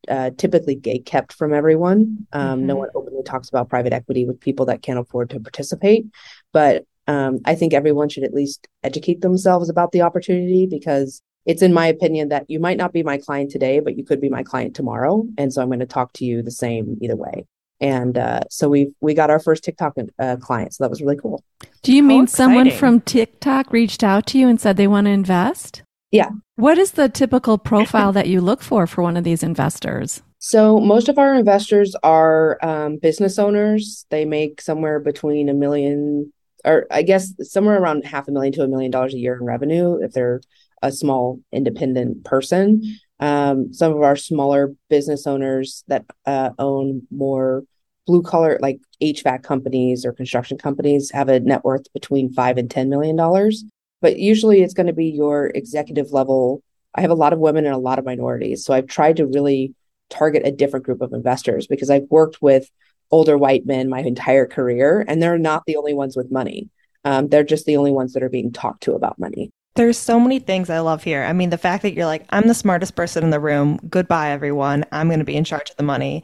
uh, 0.08 0.32
typically 0.38 0.76
gate 0.76 1.06
kept 1.06 1.34
from 1.34 1.54
everyone. 1.54 2.26
Um, 2.32 2.60
mm-hmm. 2.60 2.68
No 2.68 2.76
one 2.78 2.90
openly 2.96 3.24
talks 3.24 3.50
about 3.50 3.70
private 3.70 3.92
equity 3.94 4.26
with 4.26 4.40
people 4.40 4.66
that 4.68 4.82
can't 4.82 4.98
afford 4.98 5.30
to 5.32 5.40
participate. 5.42 6.06
But 6.54 6.86
um, 7.10 7.39
I 7.46 7.56
think 7.56 7.74
everyone 7.74 8.08
should 8.08 8.24
at 8.24 8.36
least 8.36 8.68
educate 8.84 9.22
themselves 9.22 9.68
about 9.68 9.92
the 9.92 10.04
opportunity 10.04 10.68
because 10.68 11.24
it's 11.48 11.63
in 11.63 11.74
my 11.74 11.88
opinion 11.88 12.30
that 12.30 12.46
you 12.48 12.60
might 12.60 12.78
not 12.78 12.94
be 12.94 13.01
my 13.01 13.18
client 13.18 13.50
today, 13.50 13.80
but 13.80 13.98
you 13.98 14.06
could 14.06 14.22
be 14.22 14.30
my 14.30 14.44
client 14.44 14.75
tomorrow. 14.75 15.25
And 15.36 15.51
so 15.51 15.60
I'm 15.60 15.70
going 15.70 15.80
to 15.80 15.88
talk 15.88 16.13
to 16.13 16.25
you 16.25 16.44
the 16.44 16.51
same 16.51 17.00
either 17.01 17.16
way. 17.16 17.48
And 17.82 18.16
uh, 18.16 18.42
so 18.51 18.70
we 18.70 18.94
we 19.01 19.16
got 19.16 19.32
our 19.32 19.39
first 19.39 19.63
TikTok 19.63 19.96
uh, 20.20 20.36
client, 20.36 20.74
so 20.75 20.84
that 20.84 20.89
was 20.89 21.01
really 21.01 21.16
cool. 21.16 21.44
Do 21.82 21.96
you 21.96 22.04
How 22.04 22.08
mean 22.08 22.24
exciting. 22.25 22.56
someone 22.56 22.72
from 22.72 23.01
TikTok 23.01 23.72
reached 23.74 24.04
out 24.04 24.28
to 24.28 24.38
you 24.38 24.48
and 24.48 24.62
said 24.62 24.78
they 24.78 24.86
want 24.86 25.06
to 25.06 25.12
invest? 25.12 25.82
Yeah. 26.12 26.30
What 26.58 26.78
is 26.78 26.92
the 26.92 27.10
typical 27.10 27.58
profile 27.58 28.12
that 28.12 28.28
you 28.28 28.42
look 28.42 28.62
for 28.62 28.86
for 28.86 29.01
one 29.01 29.18
of 29.18 29.24
these 29.24 29.44
investors? 29.44 30.22
So 30.39 30.80
most 30.80 31.10
of 31.10 31.18
our 31.18 31.34
investors 31.34 31.96
are 32.04 32.58
um, 32.62 32.98
business 32.98 33.39
owners. 33.39 34.06
They 34.10 34.25
make 34.25 34.62
somewhere 34.62 35.00
between 35.00 35.50
a 35.50 35.54
million 35.54 36.34
or 36.66 36.88
I 36.92 37.01
guess 37.01 37.34
somewhere 37.42 37.82
around 37.82 38.06
half 38.06 38.28
a 38.28 38.32
million 38.32 38.54
to 38.54 38.63
a 38.63 38.68
million 38.68 38.92
dollars 38.92 39.13
a 39.13 39.18
year 39.18 39.36
in 39.36 39.44
revenue 39.44 40.00
if 40.01 40.13
they're 40.13 40.42
a 40.82 40.92
small 40.92 41.39
independent 41.51 42.24
person. 42.24 42.84
Um, 43.20 43.74
some 43.74 43.92
of 43.92 44.01
our 44.01 44.16
smaller 44.16 44.74
business 44.89 45.28
owners 45.28 45.84
that 45.88 46.06
uh, 46.25 46.51
own 46.58 47.01
more 47.12 47.63
blue 48.08 48.22
collar 48.24 48.58
like 48.62 48.80
HVAC 49.04 49.44
companies 49.44 50.06
or 50.06 50.13
construction 50.13 50.58
companies 50.58 51.12
have 51.12 51.30
a 51.30 51.39
net 51.39 51.63
worth 51.63 51.92
between 51.94 52.34
five 52.34 52.58
and 52.58 52.70
ten 52.70 52.89
million 52.89 53.16
dollars. 53.16 53.63
But 54.01 54.18
usually 54.18 54.62
it's 54.62 54.74
going 54.74 54.88
to 54.88 54.94
be 54.94 55.08
your 55.08 55.51
executive 55.54 56.12
level. 56.12 56.63
I 56.96 57.01
have 57.01 57.12
a 57.12 57.16
lot 57.16 57.34
of 57.34 57.39
women 57.39 57.66
and 57.66 57.75
a 57.75 57.80
lot 57.80 58.00
of 58.00 58.06
minorities. 58.06 58.63
So 58.63 58.74
I've 58.74 58.88
tried 58.88 59.18
to 59.18 59.28
really 59.28 59.75
target 60.10 60.42
a 60.46 60.51
different 60.51 60.86
group 60.86 61.01
of 61.01 61.13
investors 61.13 61.68
because 61.68 61.89
I've 61.89 62.08
worked 62.10 62.42
with 62.42 62.70
older 63.12 63.38
white 63.38 63.66
men 63.66 63.89
my 63.89 64.00
entire 64.00 64.46
career, 64.46 65.06
and 65.08 65.22
they're 65.22 65.38
not 65.38 65.66
the 65.66 65.75
only 65.75 65.94
ones 65.94 66.16
with 66.16 66.32
money. 66.32 66.70
Um, 67.06 67.30
they're 67.30 67.44
just 67.44 67.66
the 67.66 67.78
only 67.78 67.92
ones 67.92 68.13
that 68.13 68.24
are 68.24 68.30
being 68.30 68.51
talked 68.51 68.84
to 68.84 68.94
about 68.94 69.20
money. 69.20 69.51
There's 69.75 69.98
so 69.98 70.20
many 70.20 70.39
things 70.39 70.70
I 70.70 70.80
love 70.80 71.04
here. 71.04 71.24
I 71.24 71.34
mean, 71.34 71.51
the 71.51 71.58
fact 71.58 71.84
that 71.84 71.94
you're 71.94 72.06
like, 72.06 72.25
I'm 72.32 72.48
the 72.48 72.54
smartest 72.54 72.96
person 72.96 73.24
in 73.24 73.30
the 73.30 73.39
room. 73.39 73.80
Goodbye, 73.89 74.32
everyone. 74.32 74.84
I'm 74.92 75.08
going 75.08 75.20
to 75.20 75.25
be 75.25 75.38
in 75.38 75.44
charge 75.44 75.70
of 75.70 75.78
the 75.78 75.84
money. 75.84 76.24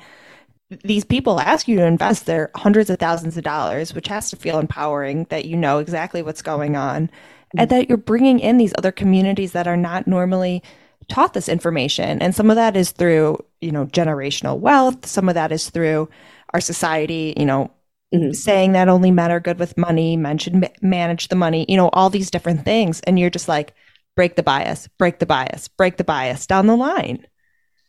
These 0.84 1.06
people 1.06 1.40
ask 1.40 1.68
you 1.68 1.78
to 1.78 1.86
invest 1.86 2.26
their 2.26 2.52
hundreds 2.56 2.90
of 2.90 3.00
thousands 3.00 3.38
of 3.38 3.44
dollars, 3.44 3.94
which 3.94 4.08
has 4.08 4.30
to 4.32 4.36
feel 4.36 4.60
empowering 4.60 5.26
that 5.30 5.46
you 5.46 5.56
know 5.56 5.78
exactly 5.78 6.22
what's 6.22 6.42
going 6.42 6.76
on 6.76 7.08
mm-hmm. 7.08 7.60
and 7.60 7.70
that 7.70 7.88
you're 7.88 7.98
bringing 7.98 8.40
in 8.40 8.58
these 8.58 8.74
other 8.78 8.92
communities 8.92 9.54
that 9.54 9.68
are 9.68 9.78
not 9.78 10.08
normally 10.08 10.62
taught 11.08 11.34
this 11.34 11.48
information. 11.48 12.22
And 12.22 12.36
some 12.36 12.50
of 12.50 12.56
that 12.56 12.76
is 12.76 12.92
through, 12.92 13.38
you 13.62 13.72
know, 13.72 13.86
generational 13.86 14.60
wealth. 14.60 15.06
Some 15.06 15.30
of 15.30 15.36
that 15.36 15.52
is 15.52 15.70
through 15.70 16.10
our 16.54 16.62
society, 16.62 17.34
you 17.38 17.46
know, 17.46 17.72
mm-hmm. 18.14 18.32
saying 18.32 18.74
that 18.74 18.90
only 18.90 19.12
men 19.12 19.32
are 19.32 19.40
good 19.40 19.60
with 19.60 19.78
money, 19.78 20.18
men 20.18 20.38
should 20.38 20.56
ma- 20.56 20.68
manage 20.82 21.28
the 21.28 21.36
money, 21.36 21.66
you 21.68 21.78
know, 21.78 21.90
all 21.90 22.10
these 22.10 22.32
different 22.32 22.66
things. 22.66 23.00
And 23.02 23.20
you're 23.20 23.30
just 23.30 23.48
like, 23.48 23.74
break 24.16 24.36
the 24.36 24.44
bias, 24.44 24.88
break 24.98 25.20
the 25.20 25.26
bias, 25.26 25.68
break 25.68 25.98
the 25.98 26.04
bias 26.04 26.48
down 26.48 26.68
the 26.68 26.76
line. 26.76 27.26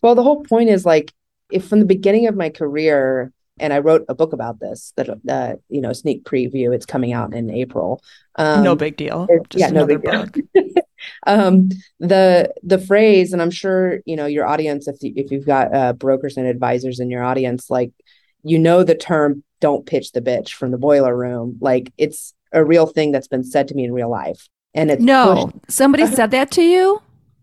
Well, 0.03 0.15
the 0.15 0.23
whole 0.23 0.45
point 0.45 0.69
is 0.69 0.85
like, 0.85 1.13
if 1.51 1.67
from 1.67 1.81
the 1.81 1.87
beginning 1.87 2.27
of 2.27 2.37
my 2.37 2.51
career, 2.51 3.33
and 3.59 3.73
I 3.73 3.79
wrote 3.79 4.05
a 4.09 4.15
book 4.15 4.33
about 4.33 4.61
this 4.61 4.93
that 4.97 5.09
uh, 5.29 5.55
you 5.69 5.81
know 5.81 5.93
sneak 5.93 6.25
preview. 6.25 6.75
It's 6.75 6.87
coming 6.87 7.13
out 7.13 7.33
in 7.35 7.51
April. 7.51 8.03
Um, 8.37 8.63
no 8.63 8.77
big 8.77 8.97
deal. 8.97 9.27
Just 9.49 9.61
yeah, 9.61 9.71
no 9.71 9.87
big 9.87 10.03
book. 10.03 10.37
deal. 10.55 10.65
um, 11.27 11.71
the 11.99 12.53
the 12.63 12.79
phrase, 12.79 13.33
and 13.33 13.41
I'm 13.41 13.51
sure 13.51 14.01
you 14.05 14.17
know 14.17 14.27
your 14.27 14.47
audience. 14.47 14.89
If 14.89 15.03
you, 15.03 15.13
if 15.17 15.31
you've 15.31 15.47
got 15.47 15.75
uh, 15.75 15.93
brokers 15.95 16.37
and 16.37 16.47
advisors 16.47 17.01
in 17.01 17.11
your 17.11 17.23
audience, 17.23 17.71
like 17.71 17.93
you 18.47 18.59
know 18.59 18.83
the 18.83 18.95
term 18.95 19.43
don't 19.61 19.87
pitch 19.87 20.13
the 20.13 20.21
bitch 20.21 20.51
from 20.51 20.71
the 20.71 20.79
boiler 20.79 21.17
room. 21.17 21.59
Like 21.61 21.93
it's 21.99 22.35
a 22.53 22.65
real 22.65 22.87
thing 22.87 23.13
that's 23.13 23.29
been 23.29 23.45
said 23.45 23.69
to 23.69 23.75
me 23.75 23.85
in 23.85 23.93
real 23.93 24.11
life. 24.11 24.49
And 24.75 24.91
it's 24.91 25.03
no. 25.03 25.47
pushed- 25.47 25.71
somebody 25.71 26.07
said 26.15 26.31
that 26.31 26.51
to 26.53 26.63
you? 26.63 27.03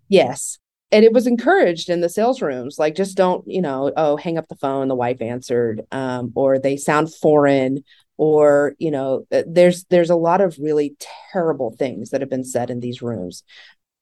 Yes. 0.09 0.59
And 0.91 1.03
it 1.03 1.11
was 1.11 1.25
encouraged 1.25 1.89
in 1.89 2.01
the 2.01 2.09
sales 2.09 2.41
rooms. 2.41 2.77
Like 2.77 2.95
just 2.95 3.17
don't 3.17 3.43
you 3.47 3.61
know 3.61 3.91
oh 3.97 4.17
hang 4.17 4.37
up 4.37 4.47
the 4.47 4.55
phone 4.55 4.87
the 4.87 4.95
wife 4.95 5.21
answered 5.21 5.81
um, 5.91 6.31
or 6.35 6.59
they 6.59 6.77
sound 6.77 7.13
foreign 7.13 7.83
or 8.17 8.75
you 8.77 8.91
know 8.91 9.25
uh, 9.31 9.43
there's 9.47 9.85
there's 9.85 10.09
a 10.09 10.15
lot 10.15 10.41
of 10.41 10.57
really 10.59 10.95
terrible 11.31 11.75
things 11.77 12.11
that 12.11 12.21
have 12.21 12.29
been 12.29 12.43
said 12.43 12.69
in 12.69 12.79
these 12.79 13.01
rooms 13.01 13.43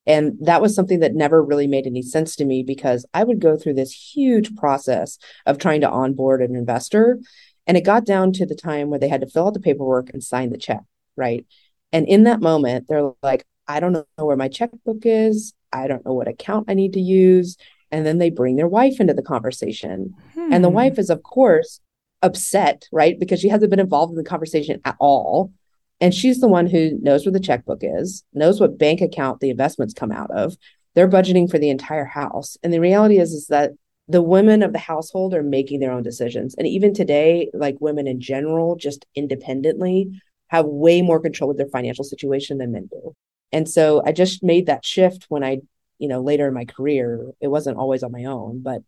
and 0.07 0.33
that 0.41 0.61
was 0.61 0.73
something 0.73 0.99
that 0.99 1.13
never 1.13 1.43
really 1.43 1.67
made 1.67 1.85
any 1.85 2.01
sense 2.01 2.35
to 2.37 2.45
me 2.45 2.63
because 2.63 3.05
I 3.13 3.23
would 3.23 3.39
go 3.39 3.55
through 3.55 3.75
this 3.75 3.91
huge 3.91 4.55
process 4.55 5.17
of 5.45 5.57
trying 5.57 5.81
to 5.81 5.89
onboard 5.89 6.41
an 6.41 6.55
investor. 6.55 7.19
And 7.67 7.77
it 7.77 7.85
got 7.85 8.05
down 8.05 8.33
to 8.33 8.45
the 8.45 8.55
time 8.55 8.89
where 8.89 8.99
they 8.99 9.07
had 9.07 9.21
to 9.21 9.29
fill 9.29 9.47
out 9.47 9.53
the 9.53 9.59
paperwork 9.59 10.09
and 10.11 10.23
sign 10.23 10.49
the 10.49 10.57
check. 10.57 10.81
Right. 11.15 11.45
And 11.91 12.07
in 12.07 12.23
that 12.23 12.41
moment, 12.41 12.87
they're 12.87 13.11
like, 13.21 13.45
I 13.67 13.79
don't 13.79 13.93
know 13.93 14.05
where 14.17 14.37
my 14.37 14.47
checkbook 14.47 15.05
is. 15.05 15.53
I 15.71 15.87
don't 15.87 16.05
know 16.05 16.13
what 16.13 16.27
account 16.27 16.65
I 16.69 16.73
need 16.73 16.93
to 16.93 16.99
use. 16.99 17.57
And 17.91 18.05
then 18.05 18.17
they 18.17 18.29
bring 18.29 18.55
their 18.55 18.67
wife 18.67 18.99
into 18.99 19.13
the 19.13 19.21
conversation. 19.21 20.15
Hmm. 20.33 20.51
And 20.51 20.63
the 20.63 20.69
hmm. 20.69 20.75
wife 20.75 20.97
is, 20.97 21.09
of 21.09 21.21
course, 21.23 21.79
upset, 22.21 22.87
right? 22.91 23.19
Because 23.19 23.39
she 23.39 23.49
hasn't 23.49 23.69
been 23.69 23.79
involved 23.79 24.11
in 24.11 24.17
the 24.17 24.23
conversation 24.23 24.81
at 24.83 24.95
all. 24.99 25.51
And 26.01 26.13
she's 26.13 26.39
the 26.39 26.47
one 26.47 26.67
who 26.67 26.97
knows 27.01 27.25
where 27.25 27.31
the 27.31 27.39
checkbook 27.39 27.81
is, 27.83 28.23
knows 28.33 28.59
what 28.59 28.79
bank 28.79 29.01
account 29.01 29.39
the 29.39 29.51
investments 29.51 29.93
come 29.93 30.11
out 30.11 30.31
of. 30.31 30.57
They're 30.95 31.07
budgeting 31.07 31.49
for 31.49 31.59
the 31.59 31.69
entire 31.69 32.05
house. 32.05 32.57
And 32.63 32.73
the 32.73 32.81
reality 32.81 33.19
is, 33.19 33.31
is 33.31 33.47
that 33.47 33.71
the 34.07 34.21
women 34.21 34.63
of 34.63 34.73
the 34.73 34.79
household 34.79 35.33
are 35.33 35.43
making 35.43 35.79
their 35.79 35.91
own 35.91 36.03
decisions. 36.03 36.55
And 36.57 36.67
even 36.67 36.93
today, 36.93 37.49
like 37.53 37.77
women 37.79 38.07
in 38.07 38.19
general, 38.19 38.75
just 38.75 39.05
independently, 39.15 40.19
have 40.47 40.65
way 40.65 41.01
more 41.01 41.19
control 41.19 41.51
of 41.51 41.57
their 41.57 41.67
financial 41.67 42.03
situation 42.03 42.57
than 42.57 42.73
men 42.73 42.89
do. 42.91 43.13
And 43.53 43.69
so 43.69 44.01
I 44.05 44.11
just 44.11 44.43
made 44.43 44.65
that 44.65 44.83
shift 44.83 45.25
when 45.29 45.43
I, 45.43 45.59
you 45.97 46.07
know, 46.07 46.21
later 46.21 46.47
in 46.47 46.53
my 46.53 46.65
career, 46.65 47.31
it 47.39 47.47
wasn't 47.47 47.77
always 47.77 48.03
on 48.03 48.11
my 48.11 48.25
own, 48.25 48.61
but, 48.61 48.81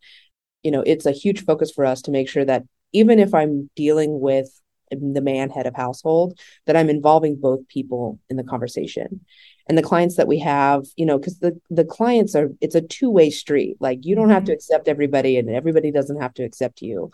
you 0.62 0.70
know, 0.70 0.82
it's 0.84 1.06
a 1.06 1.12
huge 1.12 1.44
focus 1.44 1.70
for 1.70 1.86
us 1.86 2.02
to 2.02 2.10
make 2.10 2.28
sure 2.28 2.44
that 2.44 2.64
even 2.92 3.18
if 3.18 3.32
I'm 3.34 3.70
dealing 3.76 4.20
with 4.20 4.50
the 4.90 5.20
man 5.20 5.50
head 5.50 5.66
of 5.66 5.74
household 5.74 6.38
that 6.66 6.76
i'm 6.76 6.90
involving 6.90 7.36
both 7.36 7.66
people 7.68 8.18
in 8.28 8.36
the 8.36 8.44
conversation. 8.44 9.20
And 9.66 9.78
the 9.78 9.82
clients 9.82 10.16
that 10.16 10.28
we 10.28 10.38
have 10.40 10.84
you 10.96 11.06
know 11.06 11.18
because 11.18 11.38
the 11.38 11.58
the 11.70 11.84
clients 11.84 12.34
are 12.34 12.50
it's 12.60 12.74
a 12.74 12.82
two-way 12.82 13.30
street. 13.30 13.76
Like 13.80 14.04
you 14.04 14.14
don't 14.14 14.30
have 14.30 14.44
to 14.44 14.52
mm-hmm. 14.52 14.56
accept 14.56 14.88
everybody 14.88 15.38
and 15.38 15.48
everybody 15.48 15.90
doesn't 15.90 16.20
have 16.20 16.34
to 16.34 16.44
accept 16.44 16.82
you. 16.82 17.10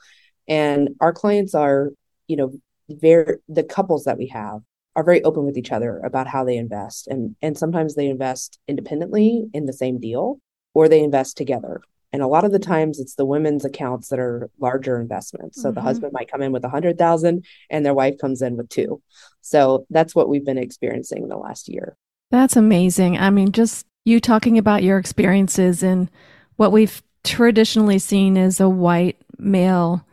And 0.48 0.90
our 1.00 1.12
clients 1.12 1.54
are 1.54 1.90
you 2.26 2.36
know 2.36 2.52
very 2.88 3.36
the 3.48 3.62
couples 3.62 4.04
that 4.04 4.18
we 4.18 4.26
have 4.28 4.60
are 4.96 5.04
very 5.04 5.22
open 5.22 5.44
with 5.44 5.56
each 5.56 5.70
other 5.70 5.98
about 5.98 6.26
how 6.26 6.44
they 6.44 6.56
invest. 6.56 7.06
And 7.06 7.36
and 7.40 7.56
sometimes 7.56 7.94
they 7.94 8.08
invest 8.08 8.58
independently 8.66 9.46
in 9.54 9.66
the 9.66 9.72
same 9.72 10.00
deal 10.00 10.40
or 10.74 10.88
they 10.88 11.02
invest 11.02 11.36
together 11.36 11.80
and 12.12 12.22
a 12.22 12.26
lot 12.26 12.44
of 12.44 12.52
the 12.52 12.58
times 12.58 12.98
it's 12.98 13.14
the 13.14 13.24
women's 13.24 13.64
accounts 13.64 14.08
that 14.08 14.18
are 14.18 14.50
larger 14.58 15.00
investments. 15.00 15.60
So 15.60 15.68
mm-hmm. 15.68 15.76
the 15.76 15.80
husband 15.82 16.12
might 16.12 16.30
come 16.30 16.42
in 16.42 16.52
with 16.52 16.64
a 16.64 16.68
hundred 16.68 16.98
thousand 16.98 17.44
and 17.70 17.84
their 17.86 17.94
wife 17.94 18.18
comes 18.18 18.42
in 18.42 18.56
with 18.56 18.68
two. 18.68 19.00
So 19.40 19.86
that's 19.90 20.14
what 20.14 20.28
we've 20.28 20.44
been 20.44 20.58
experiencing 20.58 21.28
the 21.28 21.36
last 21.36 21.68
year. 21.68 21.96
That's 22.30 22.56
amazing. 22.56 23.18
I 23.18 23.30
mean, 23.30 23.52
just 23.52 23.86
you 24.04 24.20
talking 24.20 24.58
about 24.58 24.82
your 24.82 24.98
experiences 24.98 25.82
and 25.82 26.10
what 26.56 26.72
we've 26.72 27.02
traditionally 27.24 27.98
seen 27.98 28.36
as 28.36 28.60
a 28.60 28.68
white 28.68 29.16
male 29.38 30.06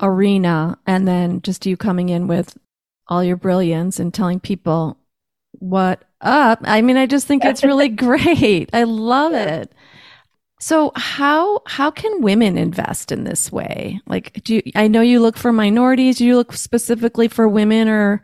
arena, 0.00 0.78
and 0.86 1.06
then 1.06 1.40
just 1.42 1.66
you 1.66 1.76
coming 1.76 2.08
in 2.08 2.26
with 2.26 2.58
all 3.08 3.22
your 3.22 3.36
brilliance 3.36 4.00
and 4.00 4.12
telling 4.12 4.40
people 4.40 4.96
what 5.58 6.02
up. 6.20 6.60
I 6.64 6.82
mean, 6.82 6.96
I 6.96 7.06
just 7.06 7.26
think 7.26 7.44
it's 7.44 7.64
really 7.64 7.88
great. 7.90 8.70
I 8.72 8.84
love 8.84 9.32
yeah. 9.32 9.56
it. 9.56 9.72
So 10.62 10.92
how 10.94 11.60
how 11.66 11.90
can 11.90 12.22
women 12.22 12.56
invest 12.56 13.10
in 13.10 13.24
this 13.24 13.50
way? 13.50 14.00
Like, 14.06 14.44
do 14.44 14.54
you, 14.54 14.62
I 14.76 14.86
know 14.86 15.00
you 15.00 15.18
look 15.18 15.36
for 15.36 15.52
minorities? 15.52 16.18
Do 16.18 16.24
you 16.24 16.36
look 16.36 16.52
specifically 16.52 17.26
for 17.26 17.48
women 17.48 17.88
or 17.88 18.22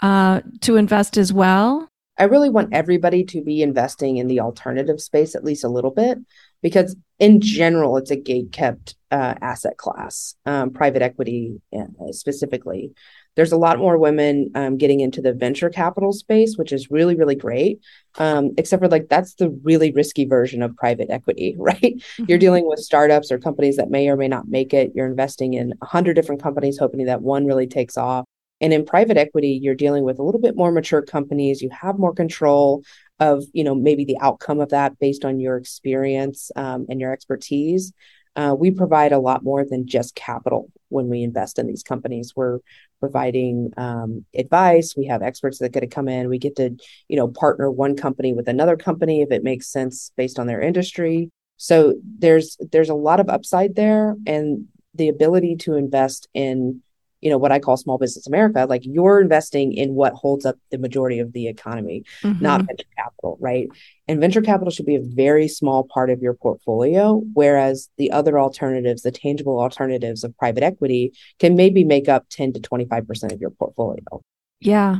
uh, 0.00 0.40
to 0.62 0.76
invest 0.76 1.18
as 1.18 1.34
well? 1.34 1.86
I 2.18 2.24
really 2.24 2.48
want 2.48 2.72
everybody 2.72 3.24
to 3.24 3.42
be 3.42 3.60
investing 3.60 4.16
in 4.16 4.26
the 4.26 4.40
alternative 4.40 5.02
space 5.02 5.34
at 5.34 5.44
least 5.44 5.64
a 5.64 5.68
little 5.68 5.90
bit, 5.90 6.16
because 6.62 6.96
in 7.18 7.42
general, 7.42 7.98
it's 7.98 8.10
a 8.10 8.16
gate 8.16 8.52
kept 8.52 8.96
uh, 9.10 9.34
asset 9.42 9.76
class, 9.76 10.34
um, 10.46 10.70
private 10.70 11.02
equity 11.02 11.60
uh, 11.78 11.84
specifically 12.12 12.92
there's 13.36 13.52
a 13.52 13.56
lot 13.56 13.78
more 13.78 13.98
women 13.98 14.50
um, 14.54 14.78
getting 14.78 15.00
into 15.00 15.20
the 15.20 15.32
venture 15.32 15.68
capital 15.68 16.12
space, 16.12 16.56
which 16.56 16.72
is 16.72 16.90
really, 16.90 17.14
really 17.14 17.34
great. 17.34 17.80
Um, 18.18 18.52
except 18.56 18.82
for 18.82 18.88
like 18.88 19.08
that's 19.08 19.34
the 19.34 19.50
really 19.62 19.92
risky 19.92 20.24
version 20.24 20.62
of 20.62 20.74
private 20.74 21.10
equity, 21.10 21.54
right? 21.58 21.80
Mm-hmm. 21.80 22.24
You're 22.28 22.38
dealing 22.38 22.66
with 22.66 22.80
startups 22.80 23.30
or 23.30 23.38
companies 23.38 23.76
that 23.76 23.90
may 23.90 24.08
or 24.08 24.16
may 24.16 24.28
not 24.28 24.48
make 24.48 24.74
it. 24.74 24.92
You're 24.94 25.06
investing 25.06 25.54
in 25.54 25.74
a 25.82 25.86
hundred 25.86 26.14
different 26.14 26.42
companies, 26.42 26.78
hoping 26.78 27.04
that 27.04 27.22
one 27.22 27.46
really 27.46 27.66
takes 27.66 27.96
off. 27.96 28.24
And 28.62 28.72
in 28.72 28.86
private 28.86 29.18
equity, 29.18 29.60
you're 29.62 29.74
dealing 29.74 30.04
with 30.04 30.18
a 30.18 30.22
little 30.22 30.40
bit 30.40 30.56
more 30.56 30.72
mature 30.72 31.02
companies. 31.02 31.60
You 31.60 31.68
have 31.70 31.98
more 31.98 32.14
control 32.14 32.84
of, 33.20 33.44
you 33.52 33.62
know, 33.62 33.74
maybe 33.74 34.06
the 34.06 34.16
outcome 34.20 34.60
of 34.60 34.70
that 34.70 34.98
based 34.98 35.26
on 35.26 35.40
your 35.40 35.58
experience 35.58 36.50
um, 36.56 36.86
and 36.88 36.98
your 36.98 37.12
expertise. 37.12 37.92
Uh, 38.34 38.54
we 38.58 38.70
provide 38.70 39.12
a 39.12 39.18
lot 39.18 39.42
more 39.42 39.64
than 39.64 39.86
just 39.86 40.14
capital 40.14 40.70
when 40.88 41.08
we 41.08 41.22
invest 41.22 41.58
in 41.58 41.66
these 41.66 41.82
companies. 41.82 42.32
We're 42.36 42.58
providing 43.00 43.72
um, 43.76 44.24
advice. 44.34 44.94
We 44.96 45.06
have 45.06 45.22
experts 45.22 45.58
that 45.58 45.72
get 45.72 45.80
to 45.80 45.86
come 45.86 46.08
in. 46.08 46.28
We 46.28 46.38
get 46.38 46.56
to, 46.56 46.76
you 47.08 47.16
know, 47.16 47.28
partner 47.28 47.70
one 47.70 47.96
company 47.96 48.32
with 48.32 48.48
another 48.48 48.76
company 48.76 49.22
if 49.22 49.30
it 49.30 49.44
makes 49.44 49.68
sense 49.68 50.12
based 50.16 50.38
on 50.38 50.46
their 50.46 50.60
industry. 50.60 51.30
So 51.56 51.94
there's 52.18 52.56
there's 52.72 52.90
a 52.90 52.94
lot 52.94 53.20
of 53.20 53.28
upside 53.28 53.76
there, 53.76 54.14
and 54.26 54.66
the 54.94 55.08
ability 55.08 55.56
to 55.56 55.74
invest 55.74 56.28
in 56.34 56.82
you 57.20 57.30
know 57.30 57.38
what 57.38 57.52
I 57.52 57.58
call 57.58 57.76
small 57.76 57.98
business 57.98 58.26
America, 58.26 58.66
like 58.68 58.82
you're 58.84 59.20
investing 59.20 59.72
in 59.72 59.94
what 59.94 60.12
holds 60.12 60.44
up 60.44 60.56
the 60.70 60.78
majority 60.78 61.18
of 61.18 61.32
the 61.32 61.48
economy, 61.48 62.04
mm-hmm. 62.22 62.42
not 62.42 62.62
venture 62.62 62.84
capital, 62.96 63.38
right? 63.40 63.68
And 64.06 64.20
venture 64.20 64.42
capital 64.42 64.70
should 64.70 64.86
be 64.86 64.96
a 64.96 65.02
very 65.02 65.48
small 65.48 65.84
part 65.84 66.10
of 66.10 66.22
your 66.22 66.34
portfolio, 66.34 67.22
whereas 67.32 67.88
the 67.96 68.12
other 68.12 68.38
alternatives, 68.38 69.02
the 69.02 69.10
tangible 69.10 69.58
alternatives 69.58 70.24
of 70.24 70.36
private 70.36 70.62
equity, 70.62 71.12
can 71.38 71.56
maybe 71.56 71.84
make 71.84 72.08
up 72.08 72.26
10 72.30 72.52
to 72.54 72.60
25% 72.60 73.32
of 73.32 73.40
your 73.40 73.50
portfolio. 73.50 74.04
Yeah. 74.60 74.98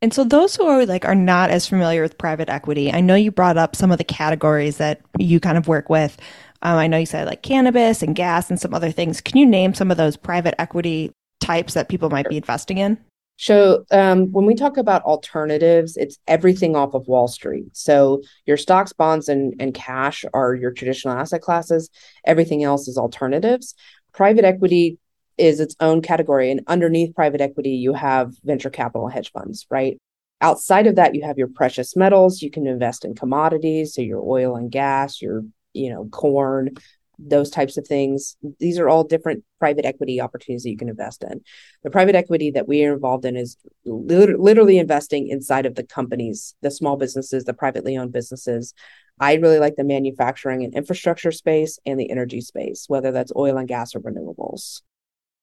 And 0.00 0.14
so 0.14 0.22
those 0.22 0.54
who 0.54 0.64
are 0.64 0.86
like 0.86 1.04
are 1.04 1.14
not 1.14 1.50
as 1.50 1.66
familiar 1.66 2.02
with 2.02 2.18
private 2.18 2.48
equity, 2.48 2.92
I 2.92 3.00
know 3.00 3.16
you 3.16 3.32
brought 3.32 3.56
up 3.56 3.74
some 3.74 3.90
of 3.90 3.98
the 3.98 4.04
categories 4.04 4.76
that 4.76 5.00
you 5.18 5.40
kind 5.40 5.58
of 5.58 5.66
work 5.66 5.88
with. 5.88 6.16
Um, 6.62 6.76
I 6.76 6.86
know 6.86 6.98
you 6.98 7.06
said 7.06 7.26
like 7.26 7.42
cannabis 7.42 8.02
and 8.02 8.14
gas 8.14 8.48
and 8.48 8.60
some 8.60 8.74
other 8.74 8.92
things. 8.92 9.20
Can 9.20 9.38
you 9.38 9.46
name 9.46 9.74
some 9.74 9.90
of 9.90 9.96
those 9.96 10.16
private 10.16 10.54
equity 10.60 11.12
types 11.40 11.74
that 11.74 11.88
people 11.88 12.10
might 12.10 12.28
be 12.28 12.36
investing 12.36 12.78
in? 12.78 12.98
So, 13.40 13.84
um, 13.92 14.32
when 14.32 14.46
we 14.46 14.56
talk 14.56 14.76
about 14.76 15.04
alternatives, 15.04 15.96
it's 15.96 16.18
everything 16.26 16.74
off 16.74 16.94
of 16.94 17.06
Wall 17.06 17.28
Street. 17.28 17.66
So, 17.72 18.22
your 18.46 18.56
stocks, 18.56 18.92
bonds, 18.92 19.28
and, 19.28 19.54
and 19.60 19.72
cash 19.72 20.24
are 20.34 20.54
your 20.54 20.72
traditional 20.72 21.14
asset 21.14 21.40
classes. 21.40 21.88
Everything 22.24 22.64
else 22.64 22.88
is 22.88 22.98
alternatives. 22.98 23.74
Private 24.12 24.44
equity 24.44 24.98
is 25.36 25.60
its 25.60 25.76
own 25.78 26.02
category. 26.02 26.50
And 26.50 26.62
underneath 26.66 27.14
private 27.14 27.40
equity, 27.40 27.70
you 27.70 27.92
have 27.92 28.34
venture 28.42 28.70
capital 28.70 29.06
hedge 29.06 29.30
funds, 29.30 29.66
right? 29.70 29.98
Outside 30.40 30.88
of 30.88 30.96
that, 30.96 31.14
you 31.14 31.22
have 31.22 31.38
your 31.38 31.48
precious 31.48 31.94
metals. 31.94 32.42
You 32.42 32.50
can 32.50 32.66
invest 32.66 33.04
in 33.04 33.14
commodities, 33.14 33.94
so 33.94 34.02
your 34.02 34.22
oil 34.22 34.56
and 34.56 34.70
gas, 34.70 35.22
your 35.22 35.44
you 35.74 35.90
know 35.90 36.06
corn, 36.10 36.70
those 37.18 37.50
types 37.50 37.76
of 37.76 37.86
things. 37.86 38.36
These 38.60 38.78
are 38.78 38.88
all 38.88 39.04
different 39.04 39.44
private 39.58 39.84
equity 39.84 40.20
opportunities 40.20 40.62
that 40.62 40.70
you 40.70 40.76
can 40.76 40.88
invest 40.88 41.24
in. 41.24 41.40
The 41.82 41.90
private 41.90 42.14
equity 42.14 42.50
that 42.52 42.68
we 42.68 42.84
are 42.84 42.94
involved 42.94 43.24
in 43.24 43.36
is 43.36 43.56
literally 43.84 44.78
investing 44.78 45.28
inside 45.28 45.66
of 45.66 45.74
the 45.74 45.82
companies, 45.82 46.54
the 46.62 46.70
small 46.70 46.96
businesses, 46.96 47.44
the 47.44 47.54
privately 47.54 47.96
owned 47.96 48.12
businesses. 48.12 48.72
I 49.20 49.34
really 49.34 49.58
like 49.58 49.74
the 49.76 49.84
manufacturing 49.84 50.62
and 50.62 50.74
infrastructure 50.74 51.32
space 51.32 51.78
and 51.84 51.98
the 51.98 52.10
energy 52.10 52.40
space, 52.40 52.84
whether 52.88 53.10
that's 53.10 53.32
oil 53.34 53.58
and 53.58 53.66
gas 53.66 53.96
or 53.96 54.00
renewables. 54.00 54.82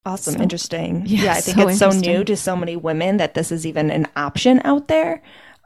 Awesome. 0.05 0.36
So, 0.36 0.41
interesting. 0.41 1.03
Yeah, 1.05 1.24
yeah, 1.24 1.34
I 1.34 1.41
think 1.41 1.58
so 1.58 1.67
it's 1.67 1.79
so 1.79 1.89
new 1.89 2.24
to 2.24 2.38
so 2.38 2.55
many 2.55 2.75
women 2.75 3.17
that 3.17 3.34
this 3.34 3.51
is 3.51 3.65
even 3.65 3.89
an 3.89 4.08
option 4.15 4.62
out 4.63 4.88
there. 4.88 5.22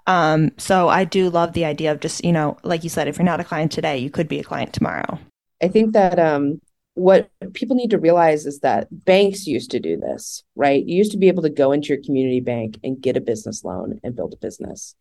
Um, 0.07 0.51
so 0.57 0.89
I 0.89 1.03
do 1.03 1.29
love 1.29 1.53
the 1.53 1.65
idea 1.65 1.91
of 1.91 1.99
just, 1.99 2.25
you 2.25 2.31
know, 2.31 2.57
like 2.63 2.83
you 2.83 2.89
said, 2.89 3.07
if 3.07 3.17
you're 3.17 3.25
not 3.25 3.41
a 3.41 3.43
client 3.43 3.71
today, 3.71 3.97
you 3.99 4.09
could 4.09 4.27
be 4.27 4.39
a 4.39 4.43
client 4.43 4.73
tomorrow. 4.73 5.19
I 5.61 5.67
think 5.67 5.93
that 5.93 6.19
um, 6.19 6.61
what 6.93 7.29
people 7.53 7.75
need 7.75 7.91
to 7.91 7.97
realize 7.97 8.45
is 8.45 8.59
that 8.59 8.87
banks 8.91 9.47
used 9.47 9.71
to 9.71 9.79
do 9.79 9.97
this, 9.97 10.43
right? 10.55 10.85
You 10.85 10.97
used 10.97 11.11
to 11.11 11.17
be 11.17 11.27
able 11.27 11.43
to 11.43 11.49
go 11.49 11.71
into 11.71 11.89
your 11.89 12.03
community 12.03 12.39
bank 12.39 12.79
and 12.83 13.01
get 13.01 13.17
a 13.17 13.21
business 13.21 13.63
loan 13.63 13.99
and 14.03 14.15
build 14.15 14.33
a 14.33 14.37
business. 14.37 14.95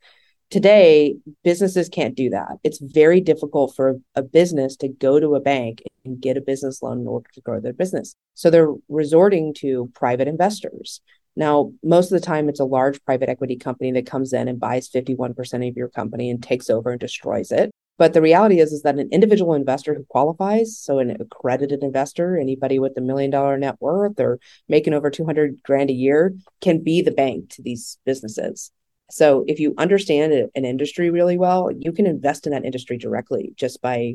Today, 0.50 1.16
businesses 1.44 1.88
can't 1.88 2.14
do 2.14 2.30
that. 2.30 2.56
It's 2.64 2.78
very 2.80 3.20
difficult 3.20 3.76
for 3.76 4.00
a 4.14 4.22
business 4.22 4.76
to 4.76 4.88
go 4.88 5.20
to 5.20 5.34
a 5.34 5.40
bank 5.40 5.82
and 6.04 6.20
get 6.20 6.38
a 6.38 6.40
business 6.40 6.82
loan 6.82 7.00
in 7.00 7.06
order 7.06 7.28
to 7.34 7.40
grow 7.42 7.60
their 7.60 7.74
business. 7.74 8.14
So 8.34 8.48
they're 8.48 8.72
resorting 8.88 9.52
to 9.58 9.90
private 9.94 10.26
investors. 10.26 11.02
Now, 11.36 11.72
most 11.82 12.10
of 12.10 12.20
the 12.20 12.26
time, 12.26 12.48
it's 12.48 12.60
a 12.60 12.64
large 12.64 13.04
private 13.04 13.28
equity 13.28 13.56
company 13.56 13.92
that 13.92 14.06
comes 14.06 14.32
in 14.32 14.48
and 14.48 14.58
buys 14.58 14.88
51% 14.88 15.68
of 15.68 15.76
your 15.76 15.88
company 15.88 16.30
and 16.30 16.42
takes 16.42 16.70
over 16.70 16.90
and 16.90 16.98
destroys 16.98 17.52
it. 17.52 17.70
But 17.98 18.12
the 18.12 18.22
reality 18.22 18.60
is, 18.60 18.72
is 18.72 18.82
that 18.82 18.98
an 18.98 19.08
individual 19.10 19.54
investor 19.54 19.92
who 19.92 20.04
qualifies, 20.04 20.78
so 20.78 21.00
an 21.00 21.16
accredited 21.20 21.82
investor, 21.82 22.38
anybody 22.38 22.78
with 22.78 22.96
a 22.96 23.00
million 23.00 23.30
dollar 23.30 23.58
net 23.58 23.76
worth 23.80 24.20
or 24.20 24.38
making 24.68 24.94
over 24.94 25.10
200 25.10 25.62
grand 25.64 25.90
a 25.90 25.94
year, 25.94 26.34
can 26.60 26.82
be 26.82 27.02
the 27.02 27.10
bank 27.10 27.50
to 27.50 27.62
these 27.62 27.98
businesses. 28.06 28.70
So 29.10 29.44
if 29.48 29.58
you 29.58 29.74
understand 29.78 30.32
an 30.54 30.64
industry 30.64 31.10
really 31.10 31.36
well, 31.36 31.70
you 31.76 31.92
can 31.92 32.06
invest 32.06 32.46
in 32.46 32.52
that 32.52 32.64
industry 32.64 32.98
directly 32.98 33.52
just 33.56 33.82
by, 33.82 34.14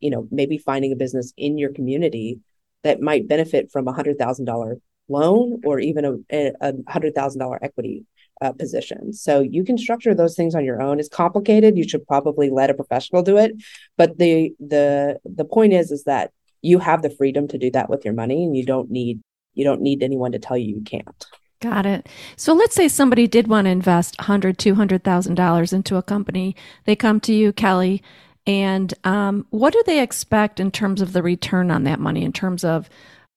you 0.00 0.10
know, 0.10 0.28
maybe 0.30 0.58
finding 0.58 0.92
a 0.92 0.96
business 0.96 1.32
in 1.36 1.58
your 1.58 1.72
community 1.72 2.40
that 2.82 3.00
might 3.00 3.28
benefit 3.28 3.70
from 3.72 3.88
a 3.88 3.92
hundred 3.92 4.18
thousand 4.18 4.44
dollar 4.44 4.78
loan 5.08 5.60
or 5.64 5.78
even 5.80 6.24
a, 6.30 6.52
a 6.60 6.72
hundred 6.88 7.14
thousand 7.14 7.40
dollar 7.40 7.58
equity 7.62 8.04
uh, 8.42 8.52
position. 8.52 9.12
So 9.12 9.40
you 9.40 9.64
can 9.64 9.78
structure 9.78 10.14
those 10.14 10.34
things 10.34 10.54
on 10.54 10.64
your 10.64 10.82
own. 10.82 10.98
It's 10.98 11.08
complicated. 11.08 11.78
You 11.78 11.88
should 11.88 12.06
probably 12.06 12.50
let 12.50 12.70
a 12.70 12.74
professional 12.74 13.22
do 13.22 13.38
it. 13.38 13.52
But 13.96 14.18
the 14.18 14.52
the 14.58 15.20
the 15.24 15.44
point 15.44 15.72
is 15.72 15.90
is 15.90 16.04
that 16.04 16.32
you 16.60 16.78
have 16.78 17.02
the 17.02 17.10
freedom 17.10 17.48
to 17.48 17.58
do 17.58 17.70
that 17.70 17.88
with 17.88 18.04
your 18.04 18.14
money, 18.14 18.44
and 18.44 18.56
you 18.56 18.64
don't 18.66 18.90
need 18.90 19.20
you 19.54 19.64
don't 19.64 19.80
need 19.80 20.02
anyone 20.02 20.32
to 20.32 20.38
tell 20.38 20.56
you 20.56 20.76
you 20.76 20.82
can't. 20.82 21.26
Got 21.60 21.86
it. 21.86 22.08
So 22.36 22.54
let's 22.54 22.74
say 22.74 22.88
somebody 22.88 23.28
did 23.28 23.46
want 23.46 23.66
to 23.66 23.70
invest 23.70 24.20
hundred, 24.20 24.58
two 24.58 24.74
hundred 24.74 25.04
thousand 25.04 25.36
dollars 25.36 25.72
into 25.72 25.96
a 25.96 26.02
company. 26.02 26.56
They 26.84 26.96
come 26.96 27.20
to 27.20 27.32
you, 27.32 27.52
Kelly, 27.52 28.02
and 28.46 28.92
um, 29.04 29.46
what 29.50 29.72
do 29.72 29.82
they 29.86 30.02
expect 30.02 30.58
in 30.58 30.72
terms 30.72 31.00
of 31.00 31.12
the 31.12 31.22
return 31.22 31.70
on 31.70 31.84
that 31.84 32.00
money? 32.00 32.24
In 32.24 32.32
terms 32.32 32.64
of 32.64 32.90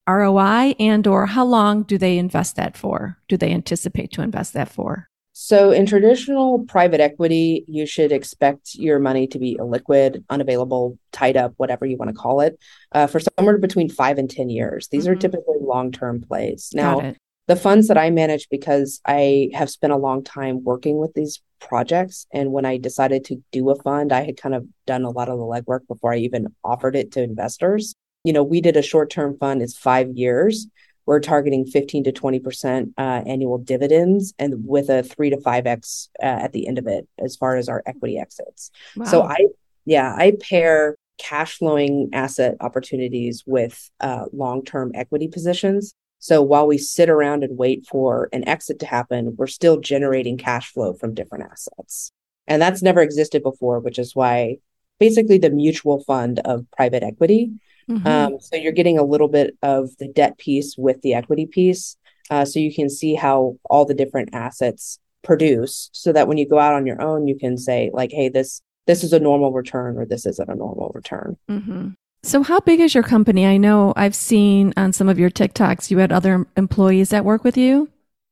ROI 0.07 0.75
and 0.79 1.07
or 1.07 1.25
how 1.25 1.45
long 1.45 1.83
do 1.83 1.97
they 1.97 2.17
invest 2.17 2.55
that 2.55 2.77
for? 2.77 3.17
Do 3.27 3.37
they 3.37 3.51
anticipate 3.51 4.11
to 4.13 4.21
invest 4.21 4.53
that 4.53 4.69
for? 4.69 5.09
So 5.37 5.71
in 5.71 5.85
traditional 5.85 6.59
private 6.59 7.01
equity, 7.01 7.65
you 7.67 7.85
should 7.85 8.13
expect 8.13 8.75
your 8.75 8.99
money 8.99 9.27
to 9.27 9.37
be 9.37 9.57
illiquid, 9.59 10.23
unavailable, 10.29 10.97
tied 11.11 11.35
up, 11.35 11.53
whatever 11.57 11.85
you 11.85 11.97
want 11.97 12.09
to 12.09 12.15
call 12.15 12.39
it, 12.39 12.57
uh, 12.93 13.07
for 13.07 13.19
somewhere 13.19 13.57
between 13.57 13.89
five 13.89 14.17
and 14.17 14.29
10 14.29 14.49
years. 14.49 14.87
These 14.87 15.03
mm-hmm. 15.03 15.11
are 15.11 15.15
typically 15.17 15.57
long-term 15.59 16.21
plays. 16.21 16.69
Now, 16.73 17.15
the 17.47 17.57
funds 17.57 17.89
that 17.89 17.97
I 17.97 18.11
manage 18.11 18.47
because 18.49 19.01
I 19.05 19.49
have 19.53 19.69
spent 19.69 19.91
a 19.91 19.97
long 19.97 20.23
time 20.23 20.63
working 20.63 20.99
with 20.99 21.13
these 21.13 21.41
projects. 21.59 22.27
And 22.31 22.53
when 22.53 22.65
I 22.65 22.77
decided 22.77 23.25
to 23.25 23.43
do 23.51 23.69
a 23.69 23.75
fund, 23.75 24.13
I 24.13 24.23
had 24.23 24.37
kind 24.37 24.55
of 24.55 24.65
done 24.87 25.03
a 25.03 25.09
lot 25.09 25.27
of 25.27 25.37
the 25.37 25.43
legwork 25.43 25.85
before 25.87 26.13
I 26.13 26.19
even 26.19 26.47
offered 26.63 26.95
it 26.95 27.11
to 27.13 27.21
investors 27.21 27.93
you 28.25 28.33
know, 28.33 28.43
we 28.43 28.59
did 28.59 28.75
a 28.75 28.81
short 28.81 29.09
term 29.09 29.38
fund, 29.38 29.61
it's 29.61 29.77
five 29.77 30.09
years. 30.09 30.67
We're 31.05 31.19
targeting 31.19 31.65
15 31.67 32.05
to 32.05 32.11
20% 32.11 32.93
uh, 32.97 33.01
annual 33.01 33.59
dividends 33.59 34.33
and 34.39 34.65
with 34.65 34.89
a 34.89 35.03
three 35.03 35.29
to 35.29 35.38
5x 35.38 36.09
uh, 36.19 36.25
at 36.25 36.51
the 36.51 36.67
end 36.67 36.79
of 36.79 36.88
it 36.88 37.07
as 37.23 37.35
far 37.35 37.55
as 37.55 37.69
our 37.69 37.83
equity 37.85 38.17
exits. 38.17 38.71
Wow. 38.95 39.05
So 39.05 39.21
I, 39.21 39.38
yeah, 39.85 40.15
I 40.17 40.33
pair 40.41 40.97
cash 41.19 41.59
flowing 41.59 42.09
asset 42.11 42.55
opportunities 42.59 43.43
with 43.45 43.91
uh, 43.99 44.25
long 44.33 44.65
term 44.65 44.91
equity 44.95 45.27
positions. 45.27 45.93
So 46.17 46.41
while 46.41 46.65
we 46.65 46.79
sit 46.79 47.07
around 47.07 47.43
and 47.43 47.55
wait 47.55 47.85
for 47.85 48.27
an 48.33 48.47
exit 48.47 48.79
to 48.79 48.88
happen, 48.88 49.35
we're 49.38 49.45
still 49.45 49.79
generating 49.79 50.39
cash 50.39 50.71
flow 50.71 50.95
from 50.95 51.13
different 51.13 51.45
assets. 51.51 52.11
And 52.47 52.59
that's 52.59 52.81
never 52.81 53.01
existed 53.01 53.43
before, 53.43 53.79
which 53.79 53.99
is 53.99 54.15
why 54.15 54.57
basically 54.99 55.38
the 55.38 55.51
mutual 55.51 56.03
fund 56.03 56.39
of 56.39 56.65
private 56.71 57.03
equity 57.03 57.51
Mm-hmm. 57.89 58.07
Um, 58.07 58.39
so 58.39 58.55
you're 58.55 58.71
getting 58.71 58.97
a 58.97 59.03
little 59.03 59.27
bit 59.27 59.55
of 59.61 59.95
the 59.97 60.07
debt 60.07 60.37
piece 60.37 60.75
with 60.77 61.01
the 61.01 61.13
equity 61.13 61.45
piece. 61.45 61.97
Uh, 62.29 62.45
so 62.45 62.59
you 62.59 62.73
can 62.73 62.89
see 62.89 63.15
how 63.15 63.57
all 63.69 63.85
the 63.85 63.93
different 63.93 64.29
assets 64.33 64.99
produce 65.23 65.89
so 65.93 66.11
that 66.11 66.27
when 66.27 66.37
you 66.37 66.47
go 66.47 66.59
out 66.59 66.73
on 66.73 66.85
your 66.85 67.01
own, 67.01 67.27
you 67.27 67.37
can 67.37 67.57
say 67.57 67.91
like, 67.93 68.11
Hey, 68.11 68.29
this, 68.29 68.61
this 68.87 69.03
is 69.03 69.13
a 69.13 69.19
normal 69.19 69.51
return 69.51 69.97
or 69.97 70.05
this 70.05 70.25
isn't 70.25 70.49
a 70.49 70.55
normal 70.55 70.91
return. 70.93 71.37
Mm-hmm. 71.49 71.89
So 72.23 72.41
how 72.41 72.59
big 72.59 72.79
is 72.79 72.95
your 72.95 73.03
company? 73.03 73.45
I 73.45 73.57
know 73.57 73.93
I've 73.95 74.15
seen 74.15 74.73
on 74.77 74.93
some 74.93 75.09
of 75.09 75.19
your 75.19 75.29
TikToks, 75.29 75.91
you 75.91 75.99
had 75.99 76.11
other 76.11 76.47
employees 76.57 77.09
that 77.09 77.23
work 77.23 77.43
with 77.43 77.55
you. 77.55 77.89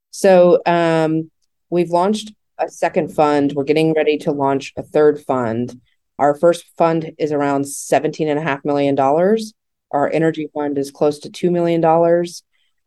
So, 0.10 0.62
um, 0.66 1.30
we've 1.70 1.90
launched 1.90 2.34
a 2.58 2.70
second 2.70 3.14
fund. 3.14 3.54
We're 3.54 3.64
getting 3.64 3.94
ready 3.94 4.18
to 4.20 4.32
launch 4.32 4.74
a 4.78 4.84
third 4.84 5.20
fund. 5.20 5.80
Our 6.20 6.36
first 6.36 6.66
fund 6.78 7.12
is 7.18 7.32
around 7.32 7.66
$17.5 7.66 8.66
million. 8.66 8.98
Our 9.00 10.12
energy 10.12 10.50
fund 10.54 10.78
is 10.78 10.92
close 10.92 11.20
to 11.20 11.30
$2 11.30 11.52
million. 11.52 11.84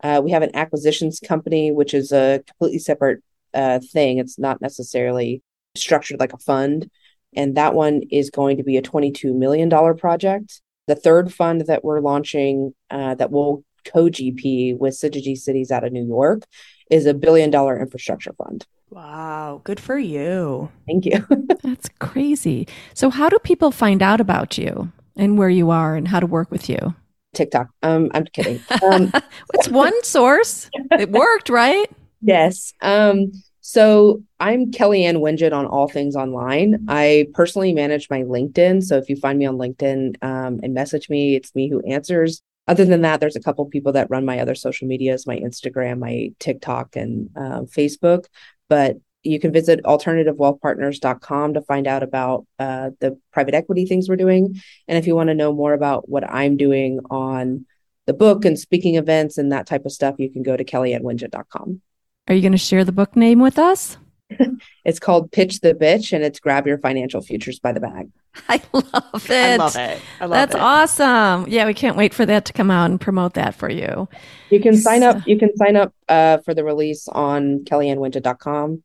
Uh, 0.02 0.20
we 0.22 0.30
have 0.30 0.42
an 0.42 0.54
acquisitions 0.54 1.20
company, 1.20 1.72
which 1.72 1.94
is 1.94 2.12
a 2.12 2.42
completely 2.46 2.78
separate 2.78 3.22
uh, 3.54 3.80
thing. 3.92 4.18
It's 4.18 4.38
not 4.38 4.60
necessarily 4.60 5.42
structured 5.74 6.20
like 6.20 6.32
a 6.32 6.38
fund. 6.38 6.90
And 7.34 7.56
that 7.56 7.74
one 7.74 8.02
is 8.10 8.30
going 8.30 8.56
to 8.58 8.62
be 8.62 8.76
a 8.76 8.82
$22 8.82 9.34
million 9.34 9.70
project. 9.96 10.60
The 10.86 10.94
third 10.94 11.32
fund 11.32 11.62
that 11.62 11.84
we're 11.84 12.00
launching 12.00 12.74
uh, 12.90 13.16
that 13.16 13.30
will 13.30 13.64
co 13.84 14.04
GP 14.04 14.78
with 14.78 14.94
Syzygy 14.94 15.36
Cities 15.36 15.70
out 15.70 15.84
of 15.84 15.92
New 15.92 16.06
York 16.06 16.42
is 16.90 17.06
a 17.06 17.14
billion 17.14 17.50
dollar 17.50 17.78
infrastructure 17.78 18.32
fund. 18.32 18.66
Wow, 18.90 19.60
good 19.64 19.80
for 19.80 19.98
you. 19.98 20.70
Thank 20.86 21.06
you. 21.06 21.26
That's 21.62 21.88
crazy. 21.98 22.68
So, 22.94 23.10
how 23.10 23.28
do 23.28 23.38
people 23.40 23.70
find 23.70 24.02
out 24.02 24.20
about 24.20 24.56
you 24.56 24.92
and 25.16 25.36
where 25.36 25.48
you 25.48 25.70
are 25.70 25.96
and 25.96 26.06
how 26.06 26.20
to 26.20 26.26
work 26.26 26.50
with 26.50 26.68
you? 26.68 26.94
TikTok. 27.34 27.68
Um, 27.82 28.10
I'm 28.14 28.24
kidding. 28.26 28.60
Um, 28.82 29.12
it's 29.54 29.68
one 29.68 30.02
source. 30.04 30.70
It 30.92 31.10
worked, 31.10 31.48
right? 31.48 31.90
Yes. 32.22 32.72
Um, 32.80 33.32
so 33.60 34.22
I'm 34.38 34.70
Kellyanne 34.70 35.16
Wingett 35.16 35.52
on 35.52 35.66
all 35.66 35.88
things 35.88 36.14
online. 36.14 36.86
I 36.88 37.26
personally 37.34 37.72
manage 37.74 38.08
my 38.08 38.22
LinkedIn. 38.22 38.84
So 38.84 38.96
if 38.96 39.10
you 39.10 39.16
find 39.16 39.38
me 39.38 39.46
on 39.46 39.58
LinkedIn 39.58 40.22
um, 40.22 40.60
and 40.62 40.72
message 40.72 41.10
me, 41.10 41.34
it's 41.34 41.54
me 41.54 41.68
who 41.68 41.80
answers. 41.80 42.40
Other 42.68 42.84
than 42.84 43.02
that, 43.02 43.20
there's 43.20 43.36
a 43.36 43.40
couple 43.40 43.64
people 43.66 43.92
that 43.92 44.08
run 44.10 44.24
my 44.24 44.40
other 44.40 44.54
social 44.54 44.88
medias, 44.88 45.26
my 45.26 45.36
Instagram, 45.36 45.98
my 45.98 46.30
TikTok, 46.38 46.96
and 46.96 47.28
uh, 47.36 47.62
Facebook 47.62 48.26
but 48.68 48.96
you 49.22 49.40
can 49.40 49.52
visit 49.52 49.82
alternativewealthpartners.com 49.84 51.54
to 51.54 51.62
find 51.62 51.86
out 51.86 52.02
about 52.02 52.46
uh, 52.58 52.90
the 53.00 53.18
private 53.32 53.54
equity 53.54 53.84
things 53.84 54.08
we're 54.08 54.16
doing. 54.16 54.60
And 54.86 54.98
if 54.98 55.06
you 55.06 55.16
want 55.16 55.28
to 55.28 55.34
know 55.34 55.52
more 55.52 55.72
about 55.72 56.08
what 56.08 56.28
I'm 56.28 56.56
doing 56.56 57.00
on 57.10 57.66
the 58.06 58.14
book 58.14 58.44
and 58.44 58.58
speaking 58.58 58.94
events 58.94 59.36
and 59.36 59.50
that 59.52 59.66
type 59.66 59.84
of 59.84 59.92
stuff, 59.92 60.16
you 60.18 60.30
can 60.30 60.42
go 60.42 60.56
to 60.56 60.64
kellyannwinget.com. 60.64 61.80
Are 62.28 62.34
you 62.34 62.42
going 62.42 62.52
to 62.52 62.58
share 62.58 62.84
the 62.84 62.92
book 62.92 63.16
name 63.16 63.40
with 63.40 63.58
us? 63.58 63.98
it's 64.84 64.98
called 64.98 65.32
Pitch 65.32 65.60
the 65.60 65.74
Bitch 65.74 66.12
and 66.12 66.24
it's 66.24 66.40
Grab 66.40 66.66
Your 66.66 66.78
Financial 66.78 67.20
Futures 67.20 67.58
by 67.58 67.72
the 67.72 67.80
Bag. 67.80 68.10
I 68.48 68.60
love 68.72 69.30
it. 69.30 69.30
I 69.30 69.56
love 69.56 69.76
it. 69.76 70.00
I 70.20 70.24
love 70.24 70.30
That's 70.30 70.54
it. 70.54 70.60
awesome. 70.60 71.46
Yeah, 71.48 71.66
we 71.66 71.74
can't 71.74 71.96
wait 71.96 72.14
for 72.14 72.26
that 72.26 72.44
to 72.46 72.52
come 72.52 72.70
out 72.70 72.90
and 72.90 73.00
promote 73.00 73.34
that 73.34 73.54
for 73.54 73.70
you. 73.70 74.08
You 74.50 74.60
can 74.60 74.76
sign 74.76 75.00
So- 75.02 75.10
up. 75.10 75.26
You 75.26 75.38
can 75.38 75.56
sign 75.56 75.76
up 75.76 75.92
uh, 76.08 76.38
for 76.38 76.54
the 76.54 76.64
release 76.64 77.08
on 77.08 77.60
kellyannwinget.com. 77.64 78.82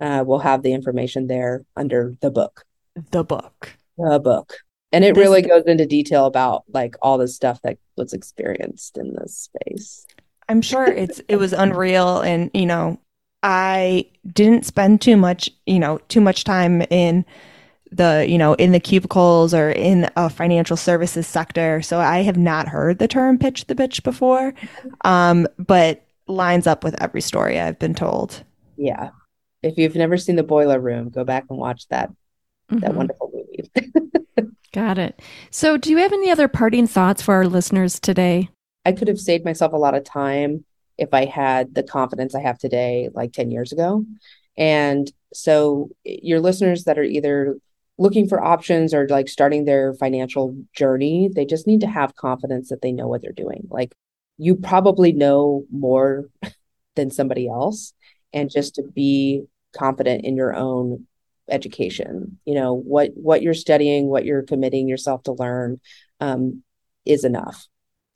Uh, 0.00 0.24
we'll 0.26 0.38
have 0.40 0.62
the 0.62 0.72
information 0.72 1.26
there 1.26 1.64
under 1.76 2.14
the 2.20 2.30
book. 2.30 2.64
The 3.10 3.24
book. 3.24 3.76
The 3.98 4.18
book. 4.18 4.54
And 4.92 5.04
it 5.04 5.14
This- 5.14 5.22
really 5.22 5.42
goes 5.42 5.64
into 5.64 5.86
detail 5.86 6.26
about 6.26 6.64
like 6.72 6.96
all 7.02 7.18
the 7.18 7.28
stuff 7.28 7.60
that 7.62 7.78
was 7.96 8.12
experienced 8.12 8.98
in 8.98 9.14
this 9.14 9.36
space. 9.64 10.06
I'm 10.48 10.60
sure 10.60 10.84
it's 10.86 11.20
it 11.28 11.36
was 11.36 11.52
unreal 11.52 12.20
and 12.20 12.50
you 12.52 12.66
know 12.66 12.98
I 13.42 14.06
didn't 14.32 14.66
spend 14.66 15.00
too 15.00 15.16
much 15.16 15.48
you 15.66 15.78
know 15.78 15.98
too 16.08 16.20
much 16.20 16.44
time 16.44 16.82
in 16.90 17.24
the 17.92 18.26
you 18.28 18.38
know 18.38 18.54
in 18.54 18.72
the 18.72 18.80
cubicles 18.80 19.52
or 19.54 19.70
in 19.70 20.08
a 20.16 20.30
financial 20.30 20.76
services 20.76 21.26
sector 21.26 21.82
so 21.82 21.98
I 22.00 22.22
have 22.22 22.36
not 22.38 22.66
heard 22.68 22.98
the 22.98 23.06
term 23.08 23.38
pitch 23.38 23.66
the 23.66 23.74
bitch 23.74 24.02
before 24.02 24.54
um 25.04 25.46
but 25.58 26.04
lines 26.26 26.66
up 26.66 26.84
with 26.84 27.00
every 27.02 27.20
story 27.20 27.60
I've 27.60 27.78
been 27.78 27.94
told 27.94 28.42
Yeah. 28.76 29.10
If 29.62 29.76
you've 29.78 29.94
never 29.94 30.16
seen 30.16 30.34
The 30.36 30.42
Boiler 30.42 30.80
Room, 30.80 31.08
go 31.10 31.22
back 31.22 31.44
and 31.50 31.58
watch 31.58 31.86
that 31.88 32.10
that 32.70 32.90
Mhm. 32.92 32.94
wonderful 32.94 33.30
movie. 33.32 33.70
Got 34.72 34.96
it. 34.98 35.20
So, 35.50 35.76
do 35.76 35.90
you 35.90 35.98
have 35.98 36.12
any 36.12 36.30
other 36.30 36.48
parting 36.48 36.86
thoughts 36.86 37.20
for 37.22 37.34
our 37.34 37.46
listeners 37.46 38.00
today? 38.00 38.48
I 38.86 38.92
could 38.92 39.06
have 39.08 39.20
saved 39.20 39.44
myself 39.44 39.72
a 39.74 39.76
lot 39.76 39.94
of 39.94 40.02
time 40.04 40.64
if 40.96 41.12
I 41.12 41.26
had 41.26 41.74
the 41.74 41.82
confidence 41.82 42.34
I 42.34 42.40
have 42.40 42.58
today, 42.58 43.10
like 43.12 43.32
10 43.32 43.50
years 43.50 43.70
ago. 43.72 44.04
And 44.56 45.12
so, 45.34 45.90
your 46.04 46.40
listeners 46.40 46.84
that 46.84 46.98
are 46.98 47.02
either 47.04 47.56
looking 47.98 48.28
for 48.28 48.42
options 48.42 48.94
or 48.94 49.06
like 49.08 49.28
starting 49.28 49.64
their 49.64 49.94
financial 49.94 50.56
journey, 50.74 51.30
they 51.34 51.44
just 51.44 51.66
need 51.66 51.80
to 51.80 51.86
have 51.86 52.16
confidence 52.16 52.68
that 52.70 52.82
they 52.82 52.92
know 52.92 53.06
what 53.06 53.22
they're 53.22 53.32
doing. 53.32 53.66
Like, 53.70 53.94
you 54.38 54.56
probably 54.56 55.12
know 55.12 55.64
more 55.70 56.28
than 56.96 57.10
somebody 57.10 57.48
else, 57.48 57.92
and 58.32 58.50
just 58.50 58.74
to 58.76 58.82
be 58.82 59.44
confident 59.76 60.24
in 60.24 60.36
your 60.36 60.54
own 60.54 61.06
education. 61.50 62.38
You 62.44 62.54
know 62.54 62.74
what 62.74 63.10
what 63.14 63.42
you're 63.42 63.54
studying 63.54 64.08
what 64.08 64.24
you're 64.24 64.42
committing 64.42 64.88
yourself 64.88 65.22
to 65.24 65.32
learn 65.32 65.80
um, 66.20 66.62
is 67.04 67.24
enough. 67.24 67.66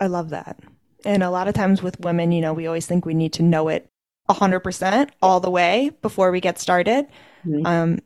I 0.00 0.06
love 0.06 0.30
that. 0.30 0.58
And 1.04 1.22
a 1.22 1.30
lot 1.30 1.48
of 1.48 1.54
times 1.54 1.82
with 1.82 2.00
women 2.00 2.32
you 2.32 2.40
know 2.40 2.52
we 2.52 2.66
always 2.66 2.86
think 2.86 3.04
we 3.04 3.14
need 3.14 3.34
to 3.34 3.42
know 3.42 3.68
it 3.68 3.88
100% 4.28 5.10
all 5.22 5.40
the 5.40 5.50
way 5.50 5.90
before 6.02 6.30
we 6.30 6.40
get 6.40 6.58
started. 6.58 7.06
Mhm. 7.46 7.66
um 7.66 7.98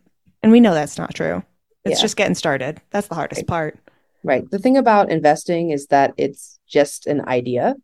and 0.43 0.53
we 0.53 0.61
know 0.61 0.75
that's 0.75 0.99
not 0.99 1.15
true 1.15 1.43
it's 1.85 1.99
Yeah. 1.99 2.03
just 2.03 2.17
getting 2.17 2.35
started 2.35 2.81
that's 2.91 3.09
the 3.09 3.15
hardest 3.15 3.41
Right. 3.41 3.47
part 3.47 3.79
Right. 4.23 4.45
The 4.51 4.59
thing 4.59 4.77
about 4.77 5.11
investing 5.11 5.71
is 5.71 5.87
that 5.87 6.13
it's 6.19 6.59
just 6.69 7.07
an 7.07 7.27
idea 7.27 7.75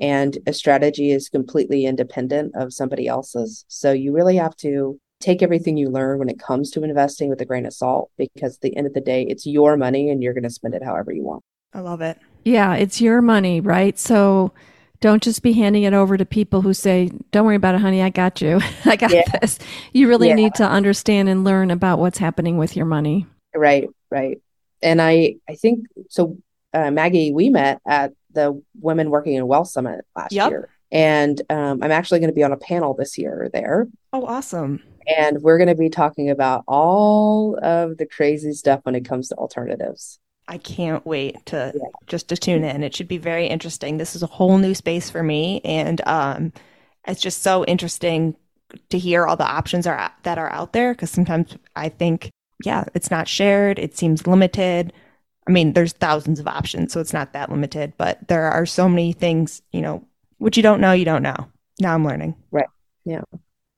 and 0.00 0.36
a 0.46 0.52
strategy 0.52 1.12
is 1.12 1.28
completely 1.28 1.84
independent 1.86 2.52
of 2.56 2.72
somebody 2.72 3.06
else's. 3.06 3.64
So 3.68 3.92
you 3.92 4.12
really 4.12 4.36
have 4.36 4.56
to 4.56 4.98
take 5.20 5.40
everything 5.40 5.76
you 5.76 5.88
learn 5.88 6.18
when 6.18 6.28
it 6.28 6.38
comes 6.40 6.70
to 6.72 6.82
investing 6.82 7.28
with 7.30 7.40
a 7.40 7.44
grain 7.44 7.64
of 7.64 7.72
salt 7.72 8.10
because 8.18 8.56
at 8.56 8.60
the 8.62 8.76
end 8.76 8.88
of 8.88 8.94
the 8.94 9.00
day, 9.00 9.22
it's 9.22 9.46
your 9.46 9.76
money 9.76 10.10
and 10.10 10.20
you're 10.22 10.34
going 10.34 10.42
to 10.44 10.50
spend 10.50 10.74
it 10.74 10.82
however 10.82 11.12
you 11.12 11.22
want. 11.22 11.42
I 11.72 11.78
love 11.80 12.00
it 12.00 12.18
Yeah, 12.44 12.74
it's 12.74 13.00
your 13.00 13.22
money, 13.22 13.60
right? 13.60 13.96
So, 13.98 14.52
don't 15.00 15.22
just 15.22 15.42
be 15.42 15.52
handing 15.52 15.84
it 15.84 15.92
over 15.94 16.16
to 16.16 16.24
people 16.26 16.60
who 16.62 16.74
say, 16.74 17.10
Don't 17.30 17.46
worry 17.46 17.56
about 17.56 17.74
it, 17.74 17.80
honey, 17.80 18.02
I 18.02 18.10
got 18.10 18.40
you. 18.40 18.60
I 18.84 18.96
got 18.96 19.10
Yeah. 19.12 19.22
this. 19.40 19.58
You 19.92 20.08
really 20.08 20.28
Yeah. 20.28 20.34
need 20.34 20.54
to 20.56 20.64
understand 20.64 21.28
and 21.28 21.44
learn 21.44 21.70
about 21.70 21.98
what's 21.98 22.18
happening 22.18 22.56
with 22.58 22.76
your 22.76 22.86
money. 22.86 23.26
Right, 23.54 23.88
right. 24.10 24.40
And 24.82 25.00
I 25.02 25.36
I 25.48 25.54
think 25.54 25.86
so 26.08 26.38
uh, 26.74 26.90
Maggie, 26.90 27.32
we 27.32 27.48
met 27.48 27.80
at 27.86 28.12
the 28.32 28.62
Women 28.80 29.08
Working 29.10 29.34
in 29.34 29.46
Wealth 29.46 29.68
Summit 29.68 30.04
last 30.14 30.32
Yep. 30.32 30.50
year. 30.50 30.68
And 30.92 31.40
um, 31.50 31.82
I'm 31.82 31.90
actually 31.90 32.20
going 32.20 32.30
to 32.30 32.34
be 32.34 32.44
on 32.44 32.52
a 32.52 32.56
panel 32.58 32.94
this 32.94 33.18
year 33.18 33.50
there. 33.52 33.88
oh 34.12 34.24
awesome 34.26 34.82
And 35.18 35.42
we're 35.42 35.58
going 35.58 35.68
to 35.68 35.74
be 35.74 35.88
talking 35.90 36.28
about 36.30 36.64
all 36.68 37.58
of 37.62 37.96
the 37.98 38.06
crazy 38.06 38.52
stuff 38.52 38.80
when 38.84 38.94
it 38.94 39.04
comes 39.04 39.28
to 39.28 39.34
alternatives. 39.36 40.18
I 40.48 40.58
can't 40.58 41.04
wait 41.06 41.44
to 41.46 41.72
Yeah. 41.74 41.82
just 42.06 42.28
to 42.28 42.36
tune 42.36 42.64
in. 42.64 42.82
It 42.82 42.96
should 42.96 43.06
be 43.08 43.18
very 43.18 43.46
interesting. 43.46 43.98
This 43.98 44.16
is 44.16 44.22
a 44.22 44.26
whole 44.26 44.58
new 44.58 44.74
space 44.74 45.10
for 45.10 45.22
me, 45.22 45.60
and 45.64 46.00
um, 46.06 46.52
it's 47.06 47.20
just 47.20 47.42
so 47.42 47.64
interesting 47.66 48.34
to 48.90 48.98
hear 48.98 49.26
all 49.26 49.36
the 49.36 49.46
options 49.46 49.86
are 49.86 50.10
that 50.22 50.38
are 50.38 50.50
out 50.50 50.72
there. 50.72 50.94
Because 50.94 51.10
sometimes 51.10 51.56
I 51.76 51.88
think, 51.90 52.30
yeah, 52.64 52.84
it's 52.94 53.10
not 53.10 53.28
shared. 53.28 53.78
It 53.78 53.96
seems 53.96 54.26
limited. 54.26 54.92
I 55.46 55.50
mean, 55.50 55.72
there's 55.74 55.92
thousands 55.92 56.40
of 56.40 56.48
options, 56.48 56.92
so 56.92 57.00
it's 57.00 57.12
not 57.12 57.32
that 57.34 57.50
limited. 57.50 57.92
But 57.96 58.26
there 58.28 58.50
are 58.50 58.66
so 58.66 58.88
many 58.88 59.12
things, 59.12 59.62
you 59.72 59.80
know, 59.80 60.04
what 60.38 60.56
you 60.56 60.62
don't 60.62 60.80
know, 60.80 60.92
you 60.92 61.04
don't 61.04 61.22
know. 61.22 61.48
Now 61.80 61.94
I'm 61.94 62.04
learning. 62.06 62.34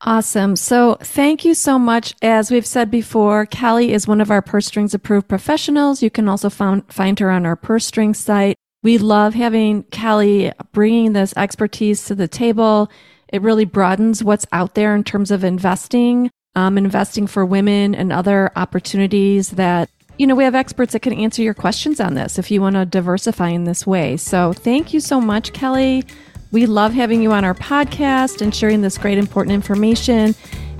Awesome. 0.02 0.56
So 0.56 0.96
thank 1.00 1.44
you 1.44 1.52
so 1.52 1.78
much. 1.78 2.14
As 2.22 2.50
we've 2.50 2.66
said 2.66 2.90
before, 2.90 3.44
Kelly 3.44 3.92
is 3.92 4.08
one 4.08 4.22
of 4.22 4.30
our 4.30 4.40
purse 4.40 4.66
strings 4.66 4.94
approved 4.94 5.28
professionals. 5.28 6.02
You 6.02 6.10
can 6.10 6.26
also 6.26 6.48
found, 6.48 6.90
find 6.90 7.18
her 7.18 7.30
on 7.30 7.44
our 7.44 7.56
purse 7.56 7.84
strings 7.84 8.18
site. 8.18 8.56
We 8.82 8.96
love 8.96 9.34
having 9.34 9.82
Kelly 9.84 10.52
bringing 10.72 11.12
this 11.12 11.34
expertise 11.36 12.06
to 12.06 12.14
the 12.14 12.28
table. 12.28 12.90
It 13.28 13.42
really 13.42 13.66
broadens 13.66 14.24
what's 14.24 14.46
out 14.52 14.74
there 14.74 14.94
in 14.94 15.04
terms 15.04 15.30
of 15.30 15.44
investing, 15.44 16.30
um, 16.54 16.78
investing 16.78 17.26
for 17.26 17.44
women 17.44 17.94
and 17.94 18.10
other 18.10 18.50
opportunities 18.56 19.50
that, 19.50 19.90
you 20.16 20.26
know, 20.26 20.34
we 20.34 20.44
have 20.44 20.54
experts 20.54 20.94
that 20.94 21.02
can 21.02 21.12
answer 21.12 21.42
your 21.42 21.54
questions 21.54 22.00
on 22.00 22.14
this 22.14 22.38
if 22.38 22.50
you 22.50 22.62
want 22.62 22.76
to 22.76 22.86
diversify 22.86 23.50
in 23.50 23.64
this 23.64 23.86
way. 23.86 24.16
So 24.16 24.54
thank 24.54 24.94
you 24.94 25.00
so 25.00 25.20
much, 25.20 25.52
Kelly. 25.52 26.04
We 26.52 26.66
love 26.66 26.92
having 26.92 27.22
you 27.22 27.32
on 27.32 27.44
our 27.44 27.54
podcast 27.54 28.40
and 28.42 28.54
sharing 28.54 28.82
this 28.82 28.98
great 28.98 29.18
important 29.18 29.54
information. 29.54 30.34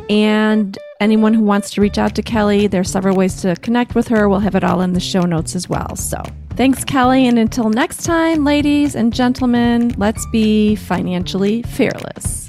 And 0.09 0.77
anyone 0.99 1.35
who 1.35 1.45
wants 1.45 1.71
to 1.73 1.81
reach 1.81 1.99
out 1.99 2.15
to 2.17 2.23
Kelly, 2.23 2.67
there's 2.67 2.91
several 2.91 3.17
ways 3.17 3.41
to 3.43 3.55
connect 3.57 3.95
with 3.95 4.09
her. 4.09 4.29
We'll 4.29 4.41
have 4.41 4.57
it 4.57 4.65
all 4.65 4.81
in 4.81 4.93
the 4.93 5.01
show 5.01 5.23
notes 5.23 5.55
as 5.55 5.69
well. 5.69 5.95
So 5.95 6.23
thanks, 6.51 6.85
Kelly. 6.85 7.29
And 7.29 7.39
until 7.39 7.71
next 7.71 8.05
time, 8.05 8.45
ladies 8.45 8.97
and 8.97 9.13
gentlemen, 9.13 9.95
let's 9.97 10.27
be 10.33 10.75
financially 10.75 11.63
fearless. 11.63 12.49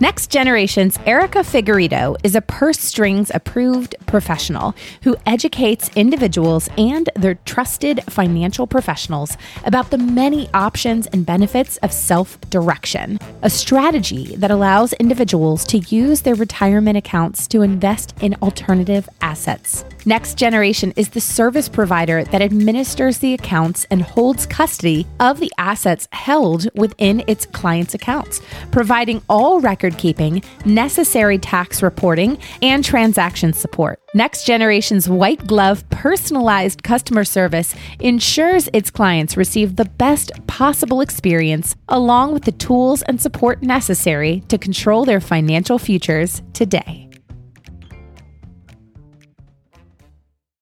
Next 0.00 0.30
Generation's 0.30 0.96
Erica 1.06 1.40
Figueredo 1.40 2.16
is 2.22 2.36
a 2.36 2.40
purse 2.40 2.78
strings 2.78 3.32
approved 3.34 3.96
professional 4.06 4.76
who 5.02 5.16
educates 5.26 5.90
individuals 5.96 6.68
and 6.78 7.10
their 7.16 7.34
trusted 7.34 8.04
financial 8.04 8.68
professionals 8.68 9.36
about 9.64 9.90
the 9.90 9.98
many 9.98 10.48
options 10.54 11.08
and 11.08 11.26
benefits 11.26 11.78
of 11.78 11.92
self 11.92 12.40
direction, 12.42 13.18
a 13.42 13.50
strategy 13.50 14.36
that 14.36 14.52
allows 14.52 14.92
individuals 14.94 15.64
to 15.64 15.78
use 15.78 16.20
their 16.20 16.36
retirement 16.36 16.96
accounts 16.96 17.48
to 17.48 17.62
invest 17.62 18.14
in 18.20 18.36
alternative 18.36 19.08
assets. 19.20 19.84
Next 20.06 20.38
Generation 20.38 20.92
is 20.96 21.08
the 21.10 21.20
service 21.20 21.68
provider 21.68 22.22
that 22.24 22.40
administers 22.40 23.18
the 23.18 23.34
accounts 23.34 23.84
and 23.90 24.00
holds 24.00 24.46
custody 24.46 25.06
of 25.18 25.40
the 25.40 25.52
assets 25.58 26.08
held 26.12 26.68
within 26.74 27.24
its 27.26 27.46
clients' 27.46 27.94
accounts, 27.94 28.40
providing 28.70 29.20
all 29.28 29.60
record 29.88 29.98
keeping, 29.98 30.42
necessary 30.64 31.38
tax 31.38 31.82
reporting, 31.82 32.38
and 32.62 32.84
transaction 32.84 33.52
support. 33.52 33.98
Next 34.14 34.46
Generation's 34.46 35.08
white 35.08 35.46
glove 35.46 35.88
personalized 35.90 36.82
customer 36.82 37.24
service 37.24 37.74
ensures 38.00 38.68
its 38.72 38.90
clients 38.90 39.36
receive 39.36 39.76
the 39.76 39.84
best 39.84 40.32
possible 40.46 41.00
experience 41.00 41.76
along 41.88 42.32
with 42.32 42.44
the 42.44 42.52
tools 42.52 43.02
and 43.02 43.20
support 43.20 43.62
necessary 43.62 44.42
to 44.48 44.58
control 44.58 45.04
their 45.04 45.20
financial 45.20 45.78
futures 45.78 46.42
today. 46.52 47.07